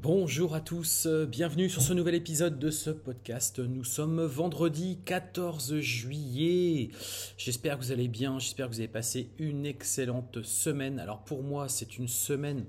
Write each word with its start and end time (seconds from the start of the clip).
Bonjour 0.00 0.54
à 0.54 0.60
tous, 0.60 1.08
bienvenue 1.08 1.68
sur 1.68 1.82
ce 1.82 1.92
nouvel 1.92 2.14
épisode 2.14 2.60
de 2.60 2.70
ce 2.70 2.90
podcast. 2.90 3.58
Nous 3.58 3.82
sommes 3.82 4.22
vendredi 4.22 5.00
14 5.04 5.80
juillet. 5.80 6.90
J'espère 7.36 7.76
que 7.76 7.82
vous 7.82 7.90
allez 7.90 8.06
bien, 8.06 8.38
j'espère 8.38 8.68
que 8.68 8.74
vous 8.74 8.78
avez 8.78 8.86
passé 8.86 9.28
une 9.40 9.66
excellente 9.66 10.44
semaine. 10.44 11.00
Alors 11.00 11.24
pour 11.24 11.42
moi, 11.42 11.68
c'est 11.68 11.98
une 11.98 12.06
semaine, 12.06 12.64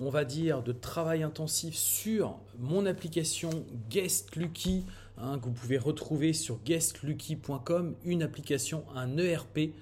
on 0.00 0.10
va 0.10 0.24
dire, 0.24 0.64
de 0.64 0.72
travail 0.72 1.22
intensif 1.22 1.76
sur 1.76 2.40
mon 2.58 2.86
application 2.86 3.64
Guest 3.88 4.34
Lucky, 4.34 4.84
hein, 5.18 5.38
que 5.38 5.44
vous 5.44 5.52
pouvez 5.52 5.78
retrouver 5.78 6.32
sur 6.32 6.58
guestlucky.com, 6.64 7.94
une 8.02 8.24
application, 8.24 8.84
un 8.96 9.16
ERP 9.16 9.74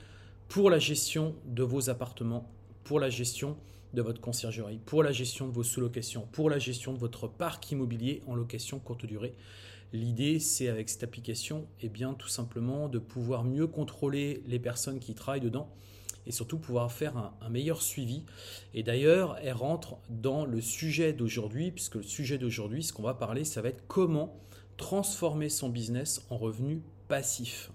pour 0.49 0.69
la 0.69 0.79
gestion 0.79 1.35
de 1.47 1.63
vos 1.63 1.89
appartements, 1.89 2.51
pour 2.85 3.01
la 3.01 3.09
gestion 3.09 3.57
de 3.95 4.03
votre 4.03 4.21
conciergerie, 4.21 4.81
pour 4.85 5.03
la 5.03 5.13
gestion 5.13 5.47
de 5.47 5.53
vos 5.53 5.63
sous-locations, 5.63 6.29
pour 6.33 6.51
la 6.51 6.59
gestion 6.59 6.93
de 6.93 6.99
votre 6.99 7.29
parc 7.29 7.71
immobilier 7.71 8.23
en 8.27 8.35
location 8.35 8.79
courte 8.79 9.07
durée. 9.07 9.35
L'idée, 9.93 10.39
c'est 10.39 10.69
avec 10.69 10.89
cette 10.89 11.03
application, 11.03 11.67
eh 11.81 11.89
bien, 11.89 12.15
tout 12.15 12.29
simplement 12.29 12.89
de 12.89 12.99
pouvoir 12.99 13.45
mieux 13.45 13.67
contrôler 13.67 14.43
les 14.47 14.61
personnes 14.61 15.01
qui 15.01 15.15
travaillent 15.15 15.41
dedans 15.41 15.69
et 16.27 16.33
surtout 16.33 16.59
pouvoir 16.59 16.93
faire 16.93 17.33
un 17.41 17.49
meilleur 17.49 17.83
suivi. 17.83 18.25
Et 18.75 18.83
d'ailleurs, 18.83 19.37
elle 19.43 19.55
rentre 19.55 19.97
dans 20.09 20.45
le 20.45 20.61
sujet 20.61 21.13
d'aujourd'hui, 21.13 21.73
puisque 21.73 21.97
le 21.97 22.03
sujet 22.03 22.39
d'aujourd'hui, 22.39 22.85
ce 22.85 22.93
qu'on 22.93 23.03
va 23.03 23.15
parler, 23.15 23.45
ça 23.45 23.63
va 23.63 23.71
être 23.71 23.85
comment 23.89 24.37
transformer 24.77 25.49
son 25.49 25.69
business 25.69 26.25
en 26.31 26.37
revenu 26.37 26.83
passif. 27.09 27.71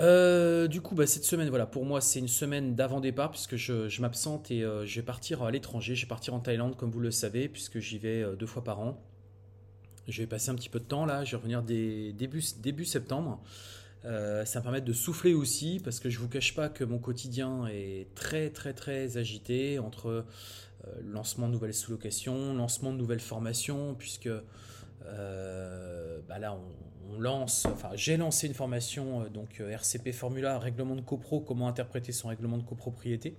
Euh, 0.00 0.68
du 0.68 0.80
coup, 0.80 0.94
bah, 0.94 1.06
cette 1.06 1.24
semaine, 1.24 1.48
voilà, 1.48 1.66
pour 1.66 1.84
moi, 1.84 2.00
c'est 2.00 2.20
une 2.20 2.28
semaine 2.28 2.74
d'avant-départ 2.74 3.30
puisque 3.30 3.56
je, 3.56 4.00
m'absente 4.00 4.50
et 4.50 4.62
euh, 4.62 4.86
je 4.86 4.96
vais 4.96 5.04
partir 5.04 5.42
à 5.42 5.50
l'étranger. 5.50 5.94
Je 5.94 6.02
vais 6.02 6.08
partir 6.08 6.34
en 6.34 6.40
Thaïlande, 6.40 6.76
comme 6.76 6.90
vous 6.90 7.00
le 7.00 7.10
savez, 7.10 7.48
puisque 7.48 7.78
j'y 7.80 7.98
vais 7.98 8.22
euh, 8.22 8.36
deux 8.36 8.46
fois 8.46 8.62
par 8.62 8.80
an. 8.80 9.02
Je 10.06 10.22
vais 10.22 10.26
passer 10.26 10.50
un 10.50 10.54
petit 10.54 10.68
peu 10.68 10.78
de 10.78 10.84
temps 10.84 11.04
là. 11.04 11.24
Je 11.24 11.32
vais 11.32 11.36
revenir 11.36 11.62
début, 11.62 12.42
début 12.60 12.84
septembre. 12.86 13.42
ça 14.04 14.08
me 14.58 14.62
permettre 14.62 14.86
de 14.86 14.92
souffler 14.94 15.34
aussi 15.34 15.80
parce 15.84 16.00
que 16.00 16.08
je 16.08 16.18
vous 16.18 16.28
cache 16.28 16.54
pas 16.54 16.70
que 16.70 16.82
mon 16.82 16.98
quotidien 16.98 17.66
est 17.66 18.06
très 18.14 18.48
très 18.48 18.72
très 18.72 19.18
agité 19.18 19.78
entre 19.78 20.24
lancement 21.04 21.46
de 21.46 21.52
nouvelles 21.52 21.74
sous-locations, 21.74 22.54
lancement 22.54 22.94
de 22.94 22.96
nouvelles 22.96 23.20
formations, 23.20 23.94
puisque 23.98 24.30
bah 25.04 26.38
là 26.38 26.54
on, 26.54 27.18
lance, 27.18 27.66
enfin 27.66 27.90
j'ai 27.94 28.16
lancé 28.16 28.46
une 28.46 28.54
formation 28.54 29.22
euh, 29.22 29.28
donc 29.28 29.60
euh, 29.60 29.70
RCP 29.70 30.12
Formula, 30.12 30.58
règlement 30.58 30.94
de 30.94 31.00
copro, 31.00 31.40
comment 31.40 31.68
interpréter 31.68 32.12
son 32.12 32.28
règlement 32.28 32.58
de 32.58 32.62
copropriété. 32.62 33.36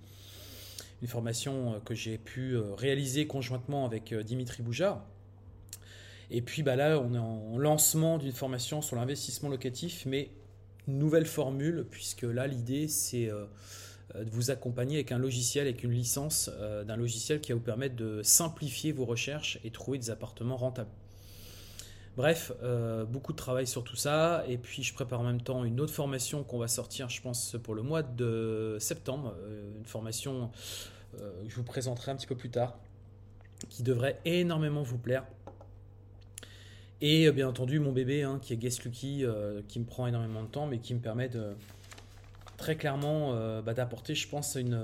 Une 1.02 1.08
formation 1.08 1.76
euh, 1.76 1.80
que 1.80 1.94
j'ai 1.94 2.18
pu 2.18 2.58
réaliser 2.58 3.28
conjointement 3.28 3.86
avec 3.86 4.14
Dimitri 4.14 4.64
Boujard. 4.64 5.06
Et 6.32 6.42
puis 6.42 6.62
bah 6.62 6.76
là, 6.76 7.00
on 7.00 7.14
est 7.14 7.20
en 7.20 7.58
lancement 7.58 8.18
d'une 8.18 8.34
formation 8.34 8.82
sur 8.82 8.96
l'investissement 8.96 9.50
locatif, 9.50 10.06
mais 10.06 10.30
nouvelle 10.88 11.26
formule, 11.26 11.88
puisque 11.90 12.24
là 12.24 12.46
l'idée 12.46 12.88
c'est 12.88 13.28
de 13.28 14.30
vous 14.30 14.52
accompagner 14.52 14.98
avec 14.98 15.12
un 15.12 15.18
logiciel, 15.18 15.66
avec 15.66 15.84
une 15.84 15.92
licence 15.92 16.52
d'un 16.86 16.96
logiciel 16.96 17.42
qui 17.42 17.52
va 17.52 17.58
vous 17.58 17.64
permettre 17.64 17.96
de 17.96 18.22
simplifier 18.22 18.92
vos 18.92 19.06
recherches 19.06 19.60
et 19.64 19.72
trouver 19.72 19.98
des 19.98 20.12
appartements 20.12 20.58
rentables. 20.58 20.92
Bref, 22.18 22.52
euh, 22.64 23.06
beaucoup 23.06 23.32
de 23.32 23.38
travail 23.38 23.68
sur 23.68 23.84
tout 23.84 23.96
ça. 23.96 24.44
Et 24.48 24.58
puis, 24.58 24.84
je 24.84 24.94
prépare 24.94 25.22
en 25.22 25.24
même 25.24 25.42
temps 25.42 25.64
une 25.64 25.80
autre 25.80 25.94
formation 25.94 26.44
qu'on 26.44 26.58
va 26.58 26.68
sortir, 26.68 27.10
je 27.10 27.22
pense, 27.22 27.56
pour 27.64 27.76
le 27.76 27.82
mois 27.82 28.04
de 28.04 28.78
septembre. 28.80 29.36
Euh, 29.42 29.78
une 29.78 29.86
formation 29.86 30.52
euh, 31.22 31.44
que 31.44 31.50
je 31.50 31.56
vous 31.56 31.64
présenterai 31.64 32.12
un 32.12 32.16
petit 32.16 32.28
peu 32.28 32.36
plus 32.36 32.50
tard, 32.50 32.78
qui 33.70 33.84
devrait 33.84 34.20
énormément 34.26 34.84
vous 34.84 34.98
plaire. 34.98 35.26
Et 37.02 37.32
bien 37.32 37.48
entendu, 37.48 37.80
mon 37.80 37.94
bébé, 37.94 38.24
hein, 38.24 38.40
qui 38.42 38.52
est 38.52 38.58
Guest 38.58 38.84
Lucky, 38.84 39.24
qui 39.70 39.80
me 39.80 39.86
prend 39.86 40.06
énormément 40.06 40.44
de 40.44 40.50
temps, 40.50 40.68
mais 40.68 40.80
qui 40.80 40.94
me 40.94 41.00
permet 41.00 41.30
de 41.30 41.56
très 42.58 42.76
clairement 42.76 43.62
bah, 43.62 43.74
d'apporter, 43.74 44.16
je 44.16 44.28
pense, 44.28 44.56
une, 44.56 44.78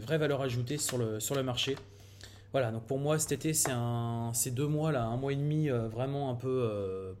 vraie 0.00 0.18
valeur 0.18 0.42
ajoutée 0.42 0.78
sur 0.78 0.98
le 0.98 1.42
marché. 1.44 1.76
Voilà, 2.52 2.70
donc 2.70 2.86
pour 2.86 2.98
moi 2.98 3.18
cet 3.18 3.32
été, 3.32 3.54
c'est 3.54 4.50
deux 4.50 4.66
mois 4.66 4.92
là, 4.92 5.04
un 5.04 5.16
mois 5.16 5.32
et 5.32 5.36
demi 5.36 5.70
euh, 5.70 5.88
vraiment 5.88 6.28
un 6.28 6.34
peu 6.34 6.68
euh, 6.70 7.14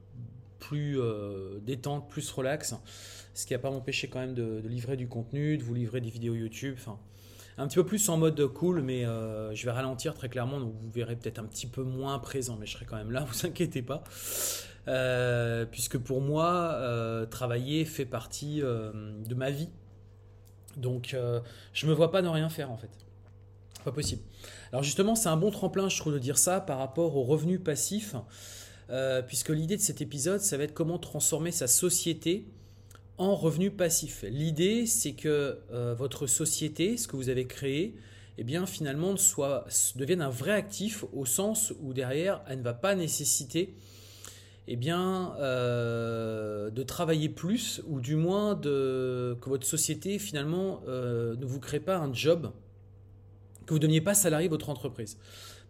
plus 0.58 1.00
euh, 1.00 1.58
détente, 1.60 2.10
plus 2.10 2.30
relax, 2.30 2.74
ce 3.32 3.46
qui 3.46 3.54
n'a 3.54 3.58
pas 3.58 3.70
m'empêché 3.70 4.08
quand 4.08 4.20
même 4.20 4.34
de, 4.34 4.60
livrer 4.66 4.96
du 4.98 5.08
contenu, 5.08 5.56
de 5.56 5.62
vous 5.62 5.72
livrer 5.72 6.02
des 6.02 6.10
vidéos 6.10 6.34
YouTube, 6.34 6.74
enfin 6.78 6.98
un 7.56 7.66
petit 7.66 7.76
peu 7.76 7.84
plus 7.84 8.08
en 8.08 8.16
mode 8.18 8.46
cool, 8.48 8.80
mais 8.82 9.04
je 9.04 9.64
vais 9.64 9.70
ralentir 9.70 10.14
très 10.14 10.28
clairement, 10.28 10.58
donc 10.58 10.74
vous 10.74 10.90
verrez 10.90 11.16
peut-être 11.16 11.38
un 11.38 11.44
petit 11.44 11.66
peu 11.66 11.82
moins 11.82 12.18
présent, 12.18 12.56
mais 12.58 12.66
je 12.66 12.72
serai 12.72 12.86
quand 12.86 12.96
même 12.96 13.10
là, 13.10 13.24
vous 13.28 13.46
inquiétez 13.46 13.82
pas. 13.82 14.04
puisque 15.70 15.98
pour 15.98 16.20
moi, 16.20 17.26
travailler 17.30 17.84
fait 17.84 18.06
partie 18.06 18.60
de 18.60 19.34
ma 19.34 19.50
vie. 19.50 19.68
Donc, 20.76 21.14
je 21.74 21.86
me 21.86 21.92
vois 21.92 22.10
pas 22.10 22.22
ne 22.22 22.28
rien 22.28 22.48
faire 22.48 22.70
en 22.70 22.78
fait. 22.78 22.90
Pas 23.84 23.92
possible. 23.92 24.22
Alors 24.70 24.82
justement, 24.82 25.14
c'est 25.14 25.28
un 25.28 25.36
bon 25.36 25.50
tremplin, 25.50 25.88
je 25.88 25.98
trouve, 25.98 26.12
de 26.12 26.18
dire 26.18 26.38
ça 26.38 26.60
par 26.60 26.78
rapport 26.78 27.16
aux 27.16 27.24
revenus 27.24 27.60
passifs, 27.62 28.14
euh, 28.90 29.22
puisque 29.22 29.48
l'idée 29.48 29.76
de 29.76 29.82
cet 29.82 30.00
épisode, 30.00 30.40
ça 30.40 30.56
va 30.56 30.64
être 30.64 30.74
comment 30.74 30.98
transformer 30.98 31.50
sa 31.50 31.66
société 31.66 32.46
en 33.18 33.34
revenus 33.34 33.72
passifs. 33.76 34.24
L'idée, 34.28 34.86
c'est 34.86 35.12
que 35.12 35.58
euh, 35.72 35.94
votre 35.94 36.26
société, 36.26 36.96
ce 36.96 37.08
que 37.08 37.16
vous 37.16 37.28
avez 37.28 37.46
créé, 37.46 37.94
eh 38.38 38.44
bien 38.44 38.66
finalement 38.66 39.16
soit, 39.16 39.66
devienne 39.96 40.22
un 40.22 40.30
vrai 40.30 40.52
actif 40.52 41.04
au 41.12 41.26
sens 41.26 41.72
où 41.82 41.92
derrière, 41.92 42.40
elle 42.48 42.58
ne 42.58 42.64
va 42.64 42.74
pas 42.74 42.94
nécessiter 42.94 43.74
eh 44.68 44.76
bien, 44.76 45.34
euh, 45.40 46.70
de 46.70 46.82
travailler 46.84 47.28
plus, 47.28 47.82
ou 47.88 48.00
du 48.00 48.14
moins 48.14 48.54
que 48.56 49.48
votre 49.48 49.66
société 49.66 50.20
finalement 50.20 50.82
ne 50.86 51.44
vous 51.44 51.58
crée 51.58 51.80
pas 51.80 51.96
un 51.96 52.14
job 52.14 52.52
que 53.72 53.74
vous 53.74 53.78
ne 53.78 53.82
deveniez 53.82 54.00
pas 54.00 54.14
salarié 54.14 54.48
de 54.48 54.52
votre 54.52 54.68
entreprise. 54.68 55.18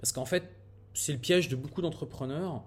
Parce 0.00 0.12
qu'en 0.12 0.24
fait, 0.24 0.44
c'est 0.94 1.12
le 1.12 1.18
piège 1.18 1.48
de 1.48 1.56
beaucoup 1.56 1.82
d'entrepreneurs, 1.82 2.64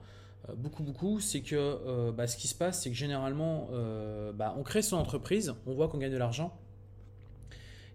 euh, 0.50 0.54
beaucoup, 0.56 0.84
beaucoup, 0.84 1.20
c'est 1.20 1.42
que 1.42 1.56
euh, 1.56 2.12
bah, 2.12 2.28
ce 2.28 2.38
qui 2.38 2.48
se 2.48 2.56
passe, 2.56 2.82
c'est 2.82 2.90
que 2.90 2.96
généralement, 2.96 3.70
euh, 3.74 4.32
bah, 4.32 4.56
on 4.58 4.64
crée 4.64 4.82
son 4.82 4.98
entreprise, 4.98 5.54
on 5.66 5.74
voit 5.74 5.90
qu'on 5.90 5.98
gagne 5.98 6.12
de 6.12 6.18
l'argent, 6.18 6.58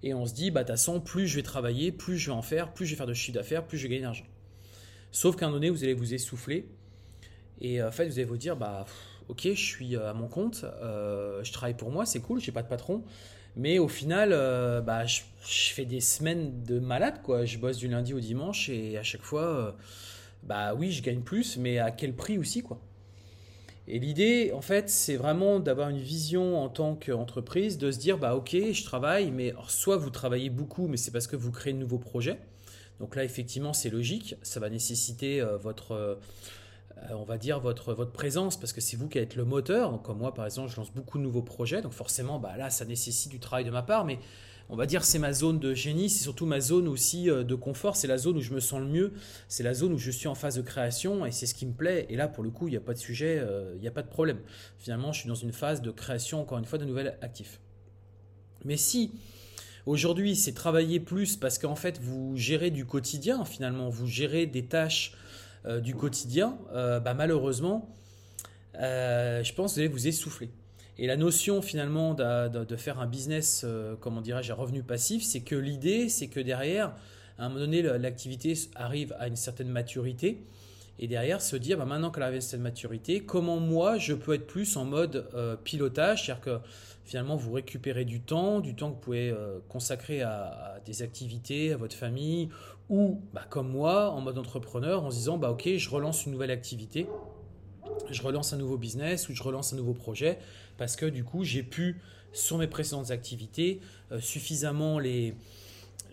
et 0.02 0.14
on 0.14 0.26
se 0.26 0.34
dit, 0.34 0.50
bah, 0.50 0.64
façon, 0.64 1.00
plus 1.00 1.26
je 1.26 1.36
vais 1.36 1.42
travailler, 1.42 1.92
plus 1.92 2.18
je 2.18 2.30
vais 2.30 2.36
en 2.36 2.42
faire, 2.42 2.72
plus 2.72 2.86
je 2.86 2.92
vais 2.92 2.96
faire 2.96 3.06
de 3.06 3.14
chiffre 3.14 3.36
d'affaires, 3.36 3.66
plus 3.66 3.78
je 3.78 3.84
vais 3.84 3.88
gagner 3.88 4.00
de 4.00 4.06
l'argent. 4.06 4.26
Sauf 5.12 5.36
qu'à 5.36 5.46
un 5.46 5.48
moment 5.48 5.60
donné, 5.60 5.70
vous 5.70 5.82
allez 5.82 5.94
vous 5.94 6.14
essouffler, 6.14 6.68
et 7.60 7.82
en 7.82 7.90
fait, 7.90 8.06
vous 8.06 8.18
allez 8.18 8.24
vous 8.24 8.36
dire, 8.36 8.56
bah, 8.56 8.84
ok, 9.28 9.42
je 9.42 9.54
suis 9.54 9.96
à 9.96 10.14
mon 10.14 10.28
compte, 10.28 10.64
je 10.82 11.52
travaille 11.52 11.76
pour 11.76 11.90
moi, 11.90 12.06
c'est 12.06 12.20
cool, 12.20 12.40
j'ai 12.40 12.52
pas 12.52 12.62
de 12.62 12.68
patron, 12.68 13.04
mais 13.56 13.78
au 13.78 13.88
final, 13.88 14.30
euh, 14.32 14.80
bah, 14.80 15.04
je, 15.06 15.20
fais 15.42 15.84
des 15.84 16.00
semaines 16.00 16.62
de 16.64 16.78
malade, 16.78 17.22
quoi. 17.22 17.44
Je 17.44 17.58
bosse 17.58 17.78
du 17.78 17.88
lundi 17.88 18.14
au 18.14 18.20
dimanche 18.20 18.68
et 18.68 18.96
à 18.98 19.02
chaque 19.02 19.22
fois, 19.22 19.42
euh, 19.42 19.72
bah 20.42 20.74
oui, 20.74 20.92
je 20.92 21.02
gagne 21.02 21.20
plus, 21.20 21.56
mais 21.56 21.78
à 21.78 21.90
quel 21.90 22.14
prix 22.14 22.38
aussi, 22.38 22.62
quoi. 22.62 22.80
Et 23.88 23.98
l'idée, 23.98 24.52
en 24.54 24.60
fait, 24.60 24.88
c'est 24.88 25.16
vraiment 25.16 25.58
d'avoir 25.58 25.88
une 25.88 25.98
vision 25.98 26.62
en 26.62 26.68
tant 26.68 26.94
qu'entreprise, 26.94 27.76
de 27.76 27.90
se 27.90 27.98
dire, 27.98 28.18
bah 28.18 28.36
ok, 28.36 28.56
je 28.72 28.84
travaille, 28.84 29.32
mais 29.32 29.52
soit 29.66 29.96
vous 29.96 30.10
travaillez 30.10 30.50
beaucoup, 30.50 30.86
mais 30.86 30.96
c'est 30.96 31.10
parce 31.10 31.26
que 31.26 31.34
vous 31.34 31.50
créez 31.50 31.72
de 31.72 31.78
nouveaux 31.78 31.98
projets. 31.98 32.38
Donc 33.00 33.16
là, 33.16 33.24
effectivement, 33.24 33.72
c'est 33.72 33.90
logique. 33.90 34.36
Ça 34.42 34.60
va 34.60 34.70
nécessiter 34.70 35.40
euh, 35.40 35.56
votre 35.56 36.18
on 37.10 37.24
va 37.24 37.38
dire, 37.38 37.60
votre, 37.60 38.04
présence, 38.04 38.58
parce 38.58 38.72
que 38.72 38.80
c'est 38.80 38.96
vous 38.96 39.08
qui 39.08 39.18
êtes 39.18 39.36
le 39.36 39.44
moteur. 39.44 40.00
Comme 40.02 40.18
moi, 40.18 40.34
par 40.34 40.44
exemple, 40.44 40.70
je 40.70 40.76
lance 40.76 40.92
beaucoup 40.92 41.18
de 41.18 41.22
nouveaux 41.22 41.42
projets, 41.42 41.82
donc 41.82 41.92
forcément, 41.92 42.38
bah, 42.38 42.56
là, 42.56 42.70
ça 42.70 42.84
nécessite 42.84 43.30
du 43.30 43.40
travail 43.40 43.64
de 43.64 43.70
ma 43.70 43.82
part, 43.82 44.04
mais 44.04 44.18
on 44.72 44.76
va 44.76 44.86
dire, 44.86 45.04
c'est 45.04 45.18
ma 45.18 45.32
zone 45.32 45.58
de 45.58 45.74
génie, 45.74 46.08
c'est 46.08 46.22
surtout 46.22 46.46
ma 46.46 46.60
zone 46.60 46.86
aussi 46.86 47.28
euh, 47.28 47.42
de 47.42 47.56
confort, 47.56 47.96
c'est 47.96 48.06
la 48.06 48.18
zone 48.18 48.36
où 48.36 48.40
je 48.40 48.54
me 48.54 48.60
sens 48.60 48.80
le 48.80 48.86
mieux, 48.86 49.12
c'est 49.48 49.64
la 49.64 49.74
zone 49.74 49.92
où 49.92 49.98
je 49.98 50.12
suis 50.12 50.28
en 50.28 50.36
phase 50.36 50.54
de 50.54 50.62
création 50.62 51.26
et 51.26 51.32
c'est 51.32 51.46
ce 51.46 51.54
qui 51.54 51.66
me 51.66 51.72
plaît. 51.72 52.06
Et 52.08 52.16
là, 52.16 52.28
pour 52.28 52.44
le 52.44 52.50
coup, 52.50 52.68
il 52.68 52.70
n'y 52.70 52.76
a 52.76 52.80
pas 52.80 52.94
de 52.94 52.98
sujet, 52.98 53.38
euh, 53.40 53.72
il 53.74 53.80
n'y 53.80 53.88
a 53.88 53.90
pas 53.90 54.02
de 54.02 54.08
problème. 54.08 54.38
Finalement, 54.78 55.12
je 55.12 55.20
suis 55.20 55.28
dans 55.28 55.34
une 55.34 55.52
phase 55.52 55.82
de 55.82 55.90
création, 55.90 56.40
encore 56.40 56.58
une 56.58 56.64
fois, 56.66 56.78
de 56.78 56.84
nouvel 56.84 57.18
actifs. 57.20 57.60
Mais 58.64 58.76
si 58.76 59.12
aujourd'hui 59.86 60.36
c'est 60.36 60.52
travailler 60.52 61.00
plus 61.00 61.36
parce 61.36 61.58
qu'en 61.58 61.74
fait 61.74 61.98
vous 61.98 62.36
gérez 62.36 62.70
du 62.70 62.84
quotidien, 62.84 63.44
finalement, 63.44 63.88
vous 63.88 64.06
gérez 64.06 64.46
des 64.46 64.66
tâches 64.66 65.14
euh, 65.66 65.80
du 65.80 65.94
quotidien, 65.94 66.58
bah, 66.72 67.14
malheureusement, 67.14 67.88
je 68.74 69.52
pense 69.54 69.72
que 69.72 69.74
vous 69.74 69.80
allez 69.80 69.88
vous 69.88 70.08
essouffler. 70.08 70.50
Et 71.00 71.06
la 71.06 71.16
notion 71.16 71.62
finalement 71.62 72.12
de, 72.12 72.76
faire 72.76 73.00
un 73.00 73.06
business, 73.06 73.62
euh, 73.64 73.94
comment 73.98 74.20
dirais-je, 74.20 74.52
à 74.52 74.54
revenu 74.54 74.82
passif, 74.82 75.22
c'est 75.22 75.40
que 75.40 75.54
l'idée, 75.54 76.10
c'est 76.10 76.26
que 76.26 76.40
derrière, 76.40 76.94
à 77.38 77.46
un 77.46 77.48
moment 77.48 77.60
donné, 77.60 77.80
l'activité 77.80 78.52
arrive 78.74 79.16
à 79.18 79.26
une 79.26 79.34
certaine 79.34 79.70
maturité. 79.70 80.44
Et 80.98 81.06
derrière, 81.06 81.40
se 81.40 81.56
dire, 81.56 81.78
bah, 81.78 81.86
maintenant 81.86 82.10
qu'elle 82.10 82.24
arrive 82.24 82.36
à 82.36 82.42
cette 82.42 82.60
maturité, 82.60 83.20
comment 83.20 83.58
moi, 83.58 83.96
je 83.96 84.12
peux 84.12 84.34
être 84.34 84.46
plus 84.46 84.76
en 84.76 84.84
mode 84.84 85.26
euh, 85.32 85.56
pilotage 85.56 86.26
C'est-à-dire 86.26 86.44
que 86.44 86.58
finalement, 87.06 87.36
vous 87.36 87.52
récupérez 87.52 88.04
du 88.04 88.20
temps, 88.20 88.60
du 88.60 88.74
temps 88.74 88.90
que 88.90 88.96
vous 88.96 89.00
pouvez 89.00 89.30
euh, 89.30 89.58
consacrer 89.70 90.20
à, 90.20 90.80
des 90.84 91.00
activités, 91.00 91.72
à 91.72 91.78
votre 91.78 91.96
famille, 91.96 92.50
ou 92.90 93.22
bah, 93.32 93.46
comme 93.48 93.70
moi, 93.70 94.10
en 94.10 94.20
mode 94.20 94.36
entrepreneur, 94.36 95.02
en 95.02 95.10
se 95.10 95.16
disant, 95.16 95.38
bah, 95.38 95.50
ok, 95.50 95.76
je 95.76 95.88
relance 95.88 96.26
une 96.26 96.32
nouvelle 96.32 96.50
activité, 96.50 97.06
je 98.10 98.20
relance 98.22 98.52
un 98.52 98.58
nouveau 98.58 98.76
business 98.76 99.28
ou 99.28 99.34
je 99.34 99.42
relance 99.42 99.72
un 99.72 99.76
nouveau 99.76 99.94
projet 99.94 100.38
parce 100.76 100.96
que 100.96 101.06
du 101.06 101.24
coup 101.24 101.44
j'ai 101.44 101.62
pu 101.62 102.00
sur 102.32 102.58
mes 102.58 102.66
précédentes 102.66 103.10
activités 103.10 103.80
euh, 104.12 104.20
suffisamment 104.20 104.98
les, 104.98 105.34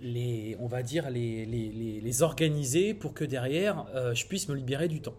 les, 0.01 0.55
on 0.59 0.67
va 0.67 0.83
dire 0.83 1.09
les, 1.09 1.45
les, 1.45 2.01
les 2.01 2.21
organiser 2.21 2.93
pour 2.93 3.13
que 3.13 3.23
derrière 3.23 3.85
euh, 3.95 4.13
je 4.13 4.25
puisse 4.27 4.47
me 4.47 4.55
libérer 4.55 4.87
du 4.87 5.01
temps. 5.01 5.15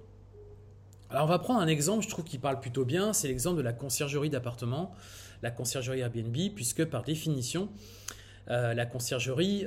Alors 1.10 1.24
on 1.24 1.28
va 1.28 1.38
prendre 1.38 1.60
un 1.60 1.68
exemple, 1.68 2.04
je 2.04 2.08
trouve 2.08 2.24
qui 2.24 2.38
parle 2.38 2.60
plutôt 2.60 2.84
bien, 2.84 3.12
c'est 3.12 3.28
l'exemple 3.28 3.56
de 3.56 3.62
la 3.62 3.72
conciergerie 3.72 4.28
d'appartement, 4.28 4.92
la 5.42 5.50
conciergerie 5.50 6.00
Airbnb, 6.00 6.36
puisque 6.54 6.84
par 6.84 7.02
définition, 7.02 7.70
euh, 8.50 8.74
la 8.74 8.86
conciergerie 8.86 9.64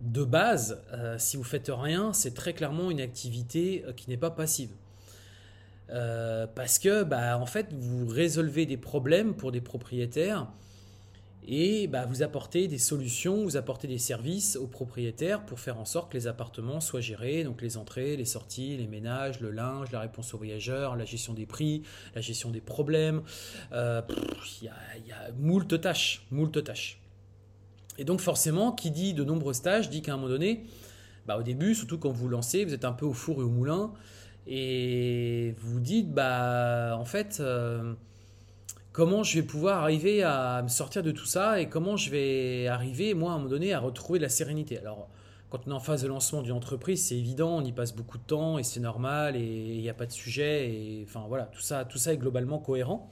de 0.00 0.24
base, 0.24 0.82
si 1.18 1.36
vous 1.36 1.44
faites 1.44 1.70
rien, 1.74 2.12
c'est 2.12 2.34
très 2.34 2.52
clairement 2.52 2.90
une 2.90 3.00
activité 3.00 3.84
qui 3.96 4.10
n'est 4.10 4.16
pas 4.16 4.30
passive. 4.30 4.70
Euh, 5.90 6.46
parce 6.46 6.78
que 6.78 7.02
bah, 7.02 7.38
en 7.38 7.44
fait 7.44 7.66
vous 7.72 8.06
résolvez 8.06 8.64
des 8.64 8.78
problèmes 8.78 9.34
pour 9.34 9.52
des 9.52 9.60
propriétaires 9.60 10.48
et 11.46 11.88
bah, 11.88 12.06
vous 12.06 12.22
apportez 12.22 12.68
des 12.68 12.78
solutions, 12.78 13.44
vous 13.44 13.58
apportez 13.58 13.86
des 13.86 13.98
services 13.98 14.56
aux 14.56 14.66
propriétaires 14.66 15.44
pour 15.44 15.60
faire 15.60 15.78
en 15.78 15.84
sorte 15.84 16.10
que 16.10 16.16
les 16.16 16.26
appartements 16.26 16.80
soient 16.80 17.02
gérés, 17.02 17.44
donc 17.44 17.60
les 17.60 17.76
entrées, 17.76 18.16
les 18.16 18.24
sorties, 18.24 18.78
les 18.78 18.86
ménages, 18.86 19.40
le 19.40 19.50
linge, 19.50 19.92
la 19.92 20.00
réponse 20.00 20.32
aux 20.32 20.38
voyageurs, 20.38 20.96
la 20.96 21.04
gestion 21.04 21.34
des 21.34 21.44
prix, 21.44 21.82
la 22.14 22.22
gestion 22.22 22.50
des 22.50 22.62
problèmes. 22.62 23.22
Euh, 23.72 24.00
il 24.62 24.68
y, 24.68 25.12
a, 25.12 25.32
moult 25.36 25.78
tâches, 25.82 26.26
moult 26.30 26.64
tâches. 26.64 27.03
Et 27.98 28.04
donc 28.04 28.20
forcément, 28.20 28.72
qui 28.72 28.90
dit 28.90 29.14
de 29.14 29.24
nombreuses 29.24 29.62
tâches 29.62 29.88
dit 29.88 30.02
qu'à 30.02 30.14
un 30.14 30.16
moment 30.16 30.28
donné, 30.28 30.66
bah, 31.26 31.38
au 31.38 31.42
début, 31.42 31.74
surtout 31.74 31.98
quand 31.98 32.10
vous 32.10 32.28
lancez, 32.28 32.64
vous 32.64 32.74
êtes 32.74 32.84
un 32.84 32.92
peu 32.92 33.06
au 33.06 33.12
four 33.12 33.40
et 33.40 33.44
au 33.44 33.50
moulin 33.50 33.92
et 34.46 35.54
vous 35.58 35.80
dites 35.80 36.12
bah 36.12 36.96
en 36.98 37.04
fait 37.04 37.38
euh, 37.40 37.94
comment 38.92 39.22
je 39.22 39.38
vais 39.38 39.46
pouvoir 39.46 39.82
arriver 39.82 40.22
à 40.22 40.62
me 40.62 40.68
sortir 40.68 41.02
de 41.02 41.10
tout 41.10 41.24
ça 41.24 41.60
et 41.60 41.68
comment 41.68 41.96
je 41.96 42.10
vais 42.10 42.66
arriver 42.66 43.14
moi 43.14 43.32
à 43.32 43.34
un 43.34 43.38
moment 43.38 43.50
donné 43.50 43.72
à 43.72 43.80
retrouver 43.80 44.18
de 44.18 44.24
la 44.24 44.28
sérénité. 44.28 44.78
Alors 44.78 45.08
quand 45.48 45.66
on 45.66 45.70
est 45.70 45.74
en 45.74 45.80
phase 45.80 46.02
de 46.02 46.08
lancement 46.08 46.42
d'une 46.42 46.52
entreprise 46.52 47.06
c'est 47.06 47.16
évident 47.16 47.56
on 47.56 47.64
y 47.64 47.72
passe 47.72 47.94
beaucoup 47.94 48.18
de 48.18 48.24
temps 48.24 48.58
et 48.58 48.62
c'est 48.62 48.80
normal 48.80 49.36
et 49.36 49.74
il 49.74 49.80
n'y 49.80 49.88
a 49.88 49.94
pas 49.94 50.06
de 50.06 50.12
sujet 50.12 50.70
et 50.70 51.06
enfin 51.08 51.24
voilà 51.28 51.44
tout 51.44 51.60
ça 51.60 51.84
tout 51.84 51.98
ça 51.98 52.12
est 52.12 52.18
globalement 52.18 52.58
cohérent 52.58 53.10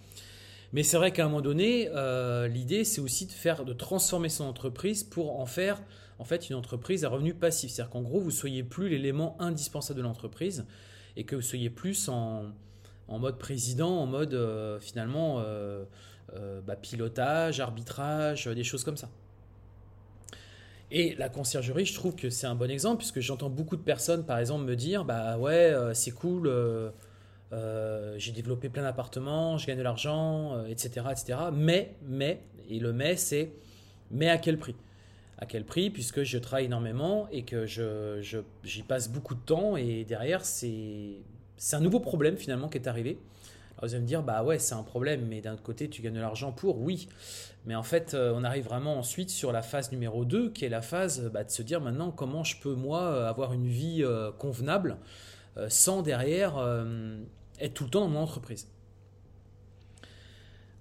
mais 0.72 0.82
c'est 0.82 0.96
vrai 0.96 1.12
qu'à 1.12 1.24
un 1.24 1.28
moment 1.28 1.40
donné 1.40 1.88
euh, 1.94 2.48
l'idée 2.48 2.84
c'est 2.84 3.00
aussi 3.00 3.26
de 3.26 3.32
faire 3.32 3.64
de 3.64 3.72
transformer 3.72 4.28
son 4.28 4.44
entreprise 4.44 5.04
pour 5.04 5.40
en 5.40 5.46
faire 5.46 5.80
en 6.18 6.24
fait 6.24 6.48
une 6.48 6.56
entreprise 6.56 7.04
à 7.04 7.08
revenu 7.08 7.34
passif 7.34 7.70
c'est 7.70 7.82
à 7.82 7.84
dire 7.84 7.90
qu'en 7.90 8.02
gros 8.02 8.20
vous 8.20 8.30
soyez 8.30 8.62
plus 8.62 8.88
l'élément 8.88 9.36
indispensable 9.38 9.98
de 9.98 10.02
l'entreprise 10.02 10.66
et 11.16 11.24
que 11.24 11.36
vous 11.36 11.42
soyez 11.42 11.68
plus 11.68 12.08
en, 12.08 12.52
mode 13.08 13.38
président, 13.38 13.98
en 13.98 14.06
mode 14.06 14.32
euh, 14.32 14.80
finalement 14.80 15.40
euh, 15.40 15.84
bah, 16.66 16.76
pilotage, 16.76 17.60
arbitrage, 17.60 18.46
des 18.46 18.64
choses 18.64 18.84
comme 18.84 18.96
ça. 18.96 19.10
Et 20.90 21.14
la 21.16 21.28
conciergerie, 21.28 21.84
je 21.84 21.94
trouve 21.94 22.14
que 22.14 22.30
c'est 22.30 22.46
un 22.46 22.54
bon 22.54 22.70
exemple 22.70 22.98
puisque 22.98 23.20
j'entends 23.20 23.50
beaucoup 23.50 23.76
de 23.76 23.82
personnes, 23.82 24.24
par 24.24 24.38
exemple, 24.38 24.64
me 24.64 24.76
dire 24.76 25.04
bah 25.04 25.36
ouais, 25.36 25.74
c'est 25.92 26.12
cool, 26.12 26.50
j'ai 28.16 28.32
développé 28.32 28.68
plein 28.68 28.82
d'appartements, 28.82 29.58
je 29.58 29.66
gagne 29.66 29.78
de 29.78 29.82
l'argent, 29.82 30.64
etc., 30.66 31.06
etc. 31.10 31.38
Mais, 31.52 31.96
mais, 32.02 32.40
et 32.68 32.78
le 32.78 32.92
mais, 32.92 33.16
c'est 33.16 33.52
mais 34.12 34.28
à 34.28 34.38
quel 34.38 34.58
prix? 34.58 34.76
À 35.38 35.46
quel 35.46 35.64
prix? 35.64 35.90
Puisque 35.90 36.22
je 36.22 36.38
travaille 36.38 36.66
énormément 36.66 37.28
et 37.32 37.42
que 37.42 37.66
je, 37.66 38.42
j'y 38.62 38.82
passe 38.82 39.08
beaucoup 39.10 39.34
de 39.34 39.40
temps 39.40 39.76
et 39.76 40.04
derrière, 40.04 40.44
c'est 40.44 41.16
un 41.72 41.80
nouveau 41.80 41.98
problème 41.98 42.36
finalement 42.36 42.68
qui 42.68 42.78
est 42.78 42.86
arrivé. 42.86 43.18
Alors 43.78 43.88
vous 43.88 43.94
allez 43.94 44.02
me 44.02 44.06
dire, 44.06 44.22
bah 44.22 44.44
ouais, 44.44 44.58
c'est 44.58 44.74
un 44.74 44.82
problème, 44.82 45.26
mais 45.28 45.40
d'un 45.40 45.54
autre 45.54 45.62
côté, 45.62 45.88
tu 45.88 46.02
gagnes 46.02 46.14
de 46.14 46.20
l'argent 46.20 46.52
pour, 46.52 46.80
oui. 46.80 47.08
Mais 47.64 47.74
en 47.74 47.82
fait, 47.82 48.14
euh, 48.14 48.32
on 48.36 48.44
arrive 48.44 48.64
vraiment 48.64 48.96
ensuite 48.96 49.30
sur 49.30 49.50
la 49.50 49.62
phase 49.62 49.90
numéro 49.90 50.24
2, 50.24 50.50
qui 50.50 50.64
est 50.64 50.68
la 50.68 50.82
phase 50.82 51.30
bah, 51.32 51.42
de 51.42 51.50
se 51.50 51.62
dire 51.62 51.80
maintenant 51.80 52.10
comment 52.10 52.44
je 52.44 52.60
peux, 52.60 52.74
moi, 52.74 53.02
euh, 53.02 53.28
avoir 53.28 53.54
une 53.54 53.66
vie 53.66 54.04
euh, 54.04 54.30
convenable 54.30 54.98
sans 55.68 56.00
derrière 56.00 56.54
être 57.60 57.74
tout 57.74 57.84
le 57.84 57.90
temps 57.90 58.00
dans 58.00 58.08
mon 58.08 58.20
entreprise. 58.20 58.68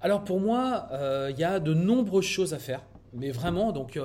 Alors 0.02 0.24
pour 0.24 0.40
moi, 0.40 0.90
il 1.30 1.38
y 1.38 1.44
a 1.44 1.60
de 1.60 1.74
nombreuses 1.74 2.26
choses 2.26 2.54
à 2.54 2.60
faire, 2.60 2.84
mais 3.14 3.32
vraiment, 3.32 3.72
donc 3.72 3.98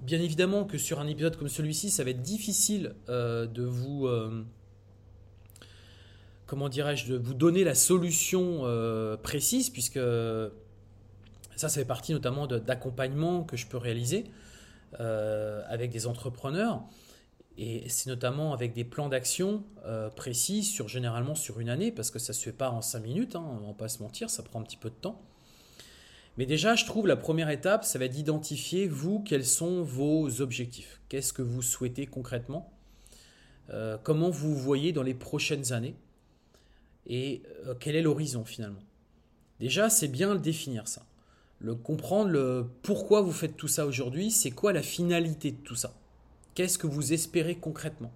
Bien 0.00 0.18
évidemment 0.18 0.64
que 0.64 0.78
sur 0.78 0.98
un 0.98 1.06
épisode 1.06 1.36
comme 1.36 1.48
celui-ci, 1.48 1.90
ça 1.90 2.04
va 2.04 2.10
être 2.10 2.22
difficile 2.22 2.94
euh, 3.10 3.46
de 3.46 3.62
vous, 3.62 4.06
euh, 4.06 4.46
comment 6.46 6.70
dirais-je, 6.70 7.12
de 7.12 7.18
vous 7.18 7.34
donner 7.34 7.64
la 7.64 7.74
solution 7.74 8.60
euh, 8.62 9.18
précise, 9.18 9.68
puisque 9.68 10.00
ça, 11.54 11.68
ça 11.68 11.80
fait 11.80 11.84
partie 11.84 12.14
notamment 12.14 12.46
d'accompagnement 12.46 13.44
que 13.44 13.58
je 13.58 13.66
peux 13.66 13.76
réaliser 13.76 14.24
avec 14.98 15.90
des 15.90 16.06
entrepreneurs. 16.08 16.82
Et 17.58 17.88
c'est 17.88 18.08
notamment 18.08 18.52
avec 18.54 18.72
des 18.72 18.84
plans 18.84 19.08
d'action 19.08 19.64
précis, 20.16 20.62
sur, 20.62 20.88
généralement 20.88 21.34
sur 21.34 21.60
une 21.60 21.68
année, 21.68 21.92
parce 21.92 22.10
que 22.10 22.18
ça 22.18 22.32
ne 22.32 22.36
se 22.36 22.44
fait 22.44 22.52
pas 22.52 22.70
en 22.70 22.80
cinq 22.80 23.00
minutes, 23.00 23.36
hein, 23.36 23.44
on 23.44 23.60
ne 23.60 23.66
va 23.66 23.74
pas 23.74 23.88
se 23.88 24.02
mentir, 24.02 24.30
ça 24.30 24.42
prend 24.42 24.60
un 24.60 24.62
petit 24.62 24.76
peu 24.78 24.88
de 24.88 24.94
temps. 24.94 25.20
Mais 26.36 26.46
déjà, 26.46 26.74
je 26.74 26.86
trouve 26.86 27.06
la 27.06 27.16
première 27.16 27.50
étape, 27.50 27.84
ça 27.84 27.98
va 27.98 28.06
être 28.06 28.12
d'identifier, 28.12 28.86
vous, 28.86 29.20
quels 29.20 29.44
sont 29.44 29.82
vos 29.82 30.40
objectifs. 30.40 31.00
Qu'est-ce 31.08 31.32
que 31.32 31.42
vous 31.42 31.60
souhaitez 31.60 32.06
concrètement 32.06 32.72
euh, 33.70 33.98
Comment 34.02 34.30
vous 34.30 34.54
voyez 34.54 34.92
dans 34.92 35.02
les 35.02 35.14
prochaines 35.14 35.72
années 35.72 35.96
Et 37.06 37.42
euh, 37.66 37.74
quel 37.78 37.96
est 37.96 38.02
l'horizon 38.02 38.44
finalement 38.44 38.80
Déjà, 39.58 39.90
c'est 39.90 40.08
bien 40.08 40.32
le 40.32 40.40
définir 40.40 40.88
ça. 40.88 41.04
Le 41.58 41.74
comprendre 41.74 42.30
le 42.30 42.70
pourquoi 42.82 43.20
vous 43.20 43.32
faites 43.32 43.56
tout 43.58 43.68
ça 43.68 43.84
aujourd'hui, 43.84 44.30
c'est 44.30 44.50
quoi 44.50 44.72
la 44.72 44.82
finalité 44.82 45.50
de 45.50 45.58
tout 45.58 45.74
ça 45.74 45.92
Qu'est-ce 46.54 46.78
que 46.78 46.86
vous 46.86 47.12
espérez 47.12 47.56
concrètement? 47.56 48.12